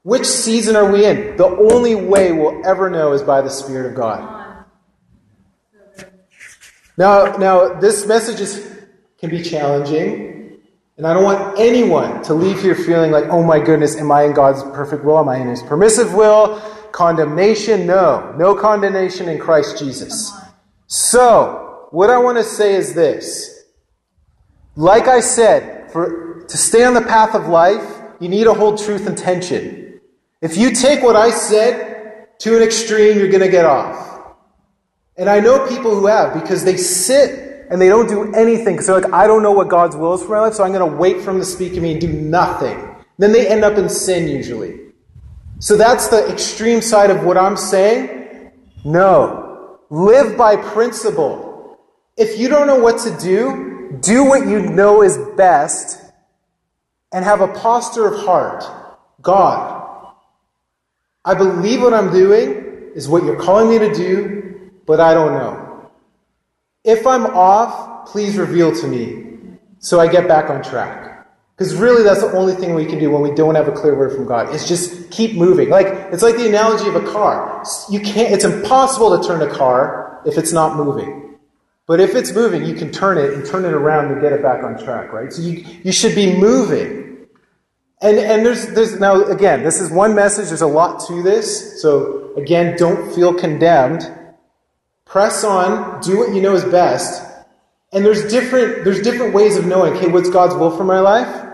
[0.04, 1.36] Which season are we in?
[1.36, 4.64] The only way we'll ever know is by the Spirit of God.
[6.96, 8.84] Now, now this message is,
[9.18, 10.37] can be challenging
[10.98, 14.24] and I don't want anyone to leave here feeling like, oh my goodness, am I
[14.24, 15.20] in God's perfect will?
[15.20, 16.60] Am I in His permissive will?
[16.90, 17.86] Condemnation?
[17.86, 18.34] No.
[18.36, 20.32] No condemnation in Christ Jesus.
[20.88, 23.64] So, what I want to say is this.
[24.74, 28.82] Like I said, for, to stay on the path of life, you need to hold
[28.82, 30.00] truth and tension.
[30.42, 34.34] If you take what I said to an extreme, you're going to get off.
[35.16, 38.86] And I know people who have because they sit and they don't do anything because
[38.86, 40.90] they're like, I don't know what God's will is for my life, so I'm going
[40.90, 42.96] to wait for Him to speak to me and do nothing.
[43.18, 44.80] Then they end up in sin usually.
[45.60, 48.52] So that's the extreme side of what I'm saying.
[48.84, 49.78] No.
[49.90, 51.78] Live by principle.
[52.16, 56.00] If you don't know what to do, do what you know is best
[57.12, 58.64] and have a posture of heart.
[59.20, 60.14] God,
[61.24, 65.32] I believe what I'm doing is what you're calling me to do, but I don't
[65.32, 65.67] know.
[66.84, 71.08] If I'm off, please reveal to me so I get back on track.
[71.56, 73.96] Because really, that's the only thing we can do when we don't have a clear
[73.96, 74.54] word from God.
[74.54, 75.70] Is just keep moving.
[75.70, 77.64] Like it's like the analogy of a car.
[77.90, 78.32] You can't.
[78.32, 81.36] It's impossible to turn a car if it's not moving.
[81.88, 84.40] But if it's moving, you can turn it and turn it around and get it
[84.40, 85.32] back on track, right?
[85.32, 87.26] So you you should be moving.
[88.00, 90.48] And and there's there's now again, this is one message.
[90.48, 91.82] There's a lot to this.
[91.82, 94.14] So again, don't feel condemned.
[95.08, 97.24] Press on, do what you know is best.
[97.92, 101.46] And there's different, there's different ways of knowing, okay, what's God's will for my life?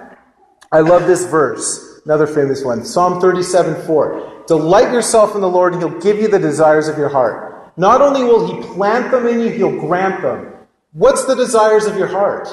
[0.73, 2.85] I love this verse, another famous one.
[2.85, 4.45] Psalm 37 4.
[4.49, 7.73] Delight yourself in the Lord, and He'll give you the desires of your heart.
[7.77, 10.53] Not only will He plant them in you, He'll grant them.
[10.93, 12.49] What's the desires of your heart?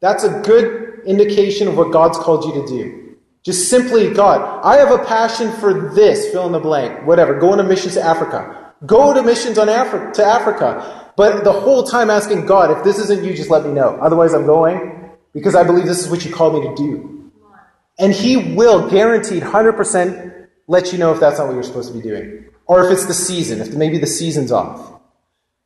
[0.00, 3.16] That's a good indication of what God's called you to do.
[3.44, 7.52] Just simply, God, I have a passion for this, fill in the blank, whatever, go
[7.52, 8.61] on a mission to Africa.
[8.86, 11.12] Go to missions on Afri- to Africa.
[11.16, 13.98] But the whole time asking God, if this isn't you, just let me know.
[14.00, 17.30] Otherwise, I'm going because I believe this is what you called me to do.
[17.98, 21.94] And He will, guaranteed, 100% let you know if that's not what you're supposed to
[21.98, 22.46] be doing.
[22.66, 25.00] Or if it's the season, if maybe the season's off.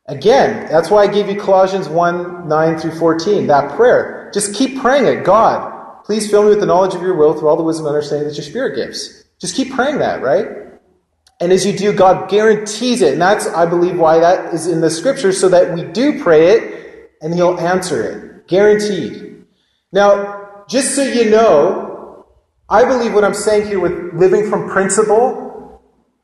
[0.07, 4.31] Again, that's why I gave you Colossians 1 9 through 14, that prayer.
[4.33, 5.23] Just keep praying it.
[5.23, 7.95] God, please fill me with the knowledge of your will through all the wisdom and
[7.95, 9.25] understanding that your Spirit gives.
[9.39, 10.66] Just keep praying that, right?
[11.39, 13.13] And as you do, God guarantees it.
[13.13, 16.57] And that's, I believe, why that is in the scripture, so that we do pray
[16.57, 18.47] it and He'll answer it.
[18.47, 19.45] Guaranteed.
[19.91, 22.25] Now, just so you know,
[22.69, 25.81] I believe what I'm saying here with living from principle,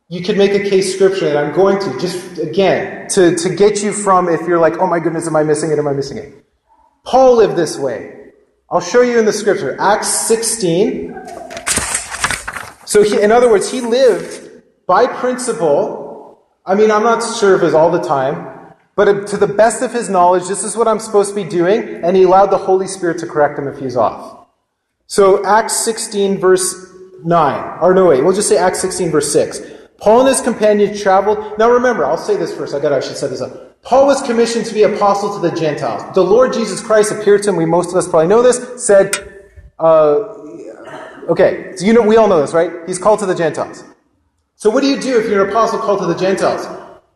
[0.10, 3.82] you could make a case scripture, and I'm going to, just again, to, to get
[3.82, 5.80] you from if you're like, oh my goodness, am I missing it?
[5.80, 6.46] Am I missing it?
[7.06, 8.32] Paul lived this way.
[8.70, 9.80] I'll show you in the scripture.
[9.80, 11.16] Acts 16.
[12.86, 14.43] So, he, in other words, he lived
[14.88, 19.48] by principle, I mean, I'm not sure if it's all the time, but to the
[19.48, 22.48] best of his knowledge, this is what I'm supposed to be doing, and he allowed
[22.48, 24.48] the Holy Spirit to correct him if he's off.
[25.08, 27.80] So, Acts 16, verse 9.
[27.82, 29.62] Or no, wait, we'll just say Acts 16, verse 6.
[29.98, 31.58] Paul and his companions traveled.
[31.58, 32.76] Now remember, I'll say this first.
[32.76, 33.82] I got I should set this up.
[33.84, 36.14] Paul was commissioned to be apostle to the Gentiles.
[36.14, 37.56] The Lord Jesus Christ appeared to him.
[37.56, 38.86] We most of us probably know this.
[38.86, 39.44] Said,
[39.80, 40.16] uh,
[41.30, 42.72] okay, so you know we all know this, right?
[42.86, 43.84] He's called to the Gentiles.
[44.64, 46.66] So what do you do if you're an apostle called to the Gentiles?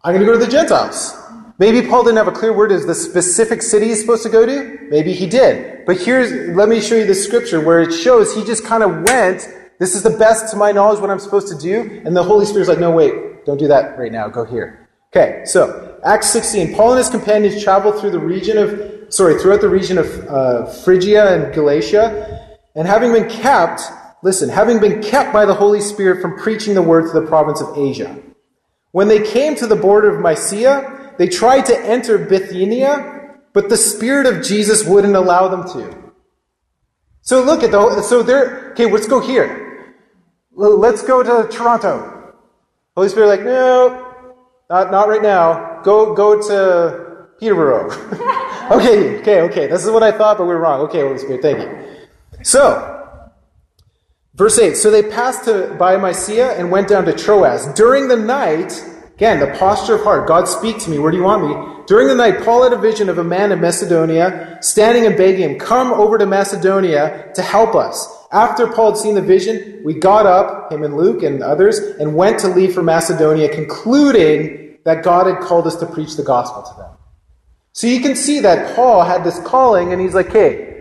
[0.03, 1.15] I'm going to go to the Gentiles.
[1.59, 4.45] Maybe Paul didn't have a clear word as the specific city he's supposed to go
[4.45, 4.77] to.
[4.89, 5.85] Maybe he did.
[5.85, 9.03] But here's, let me show you the scripture where it shows he just kind of
[9.03, 9.47] went,
[9.79, 12.01] this is the best to my knowledge what I'm supposed to do.
[12.03, 14.27] And the Holy Spirit's like, no, wait, don't do that right now.
[14.27, 14.89] Go here.
[15.15, 16.75] Okay, so Acts 16.
[16.75, 20.65] Paul and his companions traveled through the region of, sorry, throughout the region of uh,
[20.65, 22.57] Phrygia and Galatia.
[22.75, 23.83] And having been kept
[24.27, 27.61] Listen, having been kept by the Holy Spirit from preaching the word to the province
[27.61, 28.13] of Asia.
[28.91, 33.77] When they came to the border of Mysia, they tried to enter Bithynia, but the
[33.77, 36.11] Spirit of Jesus wouldn't allow them to.
[37.21, 39.95] So look at the, so there, okay, let's go here.
[40.51, 42.33] Let's go to Toronto.
[42.97, 44.13] Holy Spirit, like, no,
[44.69, 45.79] not, not right now.
[45.83, 47.91] Go, go to Peterborough.
[48.71, 49.67] okay, okay, okay.
[49.67, 50.81] This is what I thought, but we we're wrong.
[50.81, 52.43] Okay, Holy Spirit, thank you.
[52.43, 52.96] So,
[54.37, 57.67] Verse 8 So they passed to, by Mysia and went down to Troas.
[57.73, 58.71] During the night,
[59.17, 60.27] Again, the posture of heart.
[60.27, 60.99] God, speak to me.
[60.99, 61.83] Where do you want me?
[61.87, 65.49] During the night, Paul had a vision of a man in Macedonia standing and begging
[65.49, 68.27] him, Come over to Macedonia to help us.
[68.31, 72.15] After Paul had seen the vision, we got up, him and Luke and others, and
[72.15, 76.61] went to leave for Macedonia, concluding that God had called us to preach the gospel
[76.61, 76.91] to them.
[77.73, 80.76] So you can see that Paul had this calling, and he's like, Hey,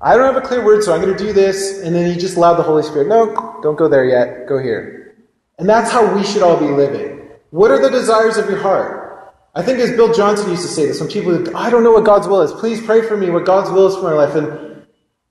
[0.00, 1.82] I don't have a clear word, so I'm going to do this.
[1.82, 4.46] And then he just allowed the Holy Spirit, No, don't go there yet.
[4.48, 5.14] Go here.
[5.58, 7.28] And that's how we should all be living.
[7.50, 9.34] What are the desires of your heart?
[9.54, 11.92] I think as Bill Johnson used to say this, when people would, I don't know
[11.92, 12.52] what God's will is.
[12.52, 14.34] Please pray for me what God's will is for my life.
[14.34, 14.86] And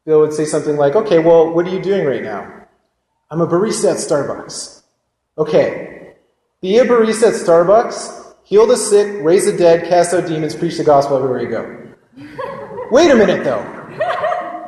[0.05, 2.67] Bill would say something like, okay, well, what are you doing right now?
[3.31, 4.83] I'm a barista at Starbucks.
[5.37, 6.15] Okay.
[6.61, 10.77] Be a barista at Starbucks, heal the sick, raise the dead, cast out demons, preach
[10.77, 12.87] the gospel everywhere you go.
[12.91, 13.78] Wait a minute though.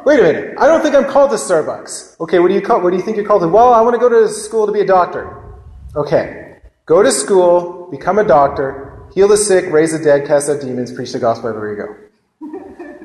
[0.06, 0.56] Wait a minute.
[0.58, 2.20] I don't think I'm called to Starbucks.
[2.20, 3.48] Okay, what do you call what do you think you're called to?
[3.48, 5.56] Well, I want to go to school to be a doctor.
[5.96, 6.60] Okay.
[6.86, 10.92] Go to school, become a doctor, heal the sick, raise the dead, cast out demons,
[10.92, 11.96] preach the gospel everywhere you go.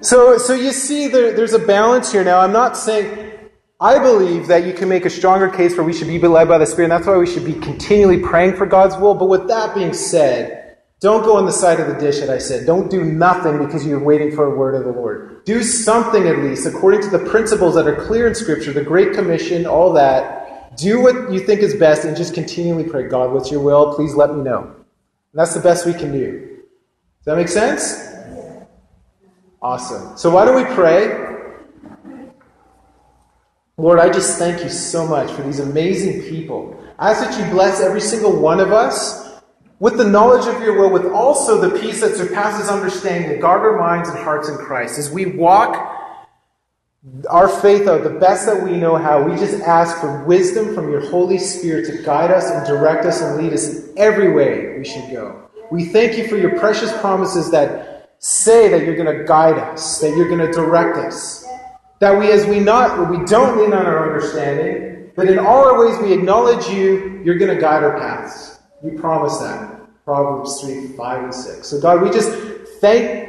[0.03, 2.23] So, so you see, there, there's a balance here.
[2.23, 3.33] Now, I'm not saying,
[3.81, 6.59] I believe that you can make a stronger case for we should be led by
[6.59, 9.15] the Spirit, and that's why we should be continually praying for God's will.
[9.15, 10.66] But with that being said,
[11.01, 12.67] don't go on the side of the dish that I said.
[12.67, 15.45] Don't do nothing because you're waiting for a word of the Lord.
[15.45, 19.13] Do something at least according to the principles that are clear in Scripture, the Great
[19.13, 20.37] Commission, all that
[20.77, 23.95] do what you think is best and just continually pray, God, what's your will?
[23.95, 24.63] Please let me know.
[24.63, 24.75] And
[25.35, 26.59] that's the best we can do.
[27.19, 28.15] Does that make sense?
[29.61, 30.17] Awesome.
[30.17, 31.25] So why don't we pray?
[33.79, 36.83] Lord, I just thank you so much for these amazing people.
[36.99, 39.26] I ask that you bless every single one of us
[39.79, 43.79] with the knowledge of your will, with also the peace that surpasses understanding, guard our
[43.79, 45.93] minds and hearts in Christ as we walk
[47.31, 49.23] our faith out the best that we know how.
[49.23, 53.21] We just ask for wisdom from your Holy Spirit to guide us and direct us
[53.21, 55.49] and lead us in every way we should go.
[55.71, 60.01] We thank you for your precious promises that say that you're going to guide us,
[60.01, 61.45] that you're going to direct us.
[62.01, 65.87] That we, as we not, we don't lean on our understanding, but in all our
[65.87, 68.56] ways we acknowledge you, you're going to guide our paths.
[68.83, 69.73] We promise that.
[70.05, 71.67] Proverbs 3, 5, and 6.
[71.67, 72.31] So God, we just
[72.81, 73.27] thank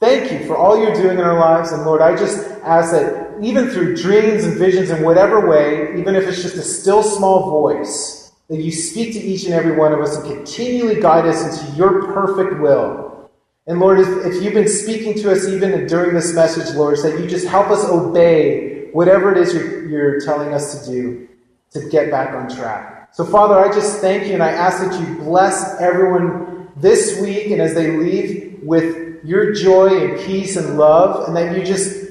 [0.00, 1.72] Thank you for all you're doing in our lives.
[1.72, 6.16] And Lord, I just ask that even through dreams and visions in whatever way, even
[6.16, 9.92] if it's just a still small voice, that you speak to each and every one
[9.92, 13.30] of us and continually guide us into your perfect will.
[13.66, 17.26] And Lord, if you've been speaking to us even during this message, Lord, that you
[17.26, 21.28] just help us obey whatever it is you're, you're telling us to do
[21.72, 22.99] to get back on track.
[23.12, 27.50] So, Father, I just thank you and I ask that you bless everyone this week
[27.50, 32.06] and as they leave with your joy and peace and love, and that you just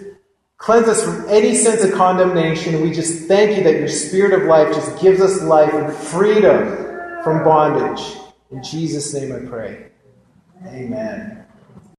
[0.58, 2.82] cleanse us from any sense of condemnation.
[2.82, 7.24] We just thank you that your spirit of life just gives us life and freedom
[7.24, 8.02] from bondage.
[8.52, 9.88] In Jesus' name I pray.
[10.68, 11.46] Amen.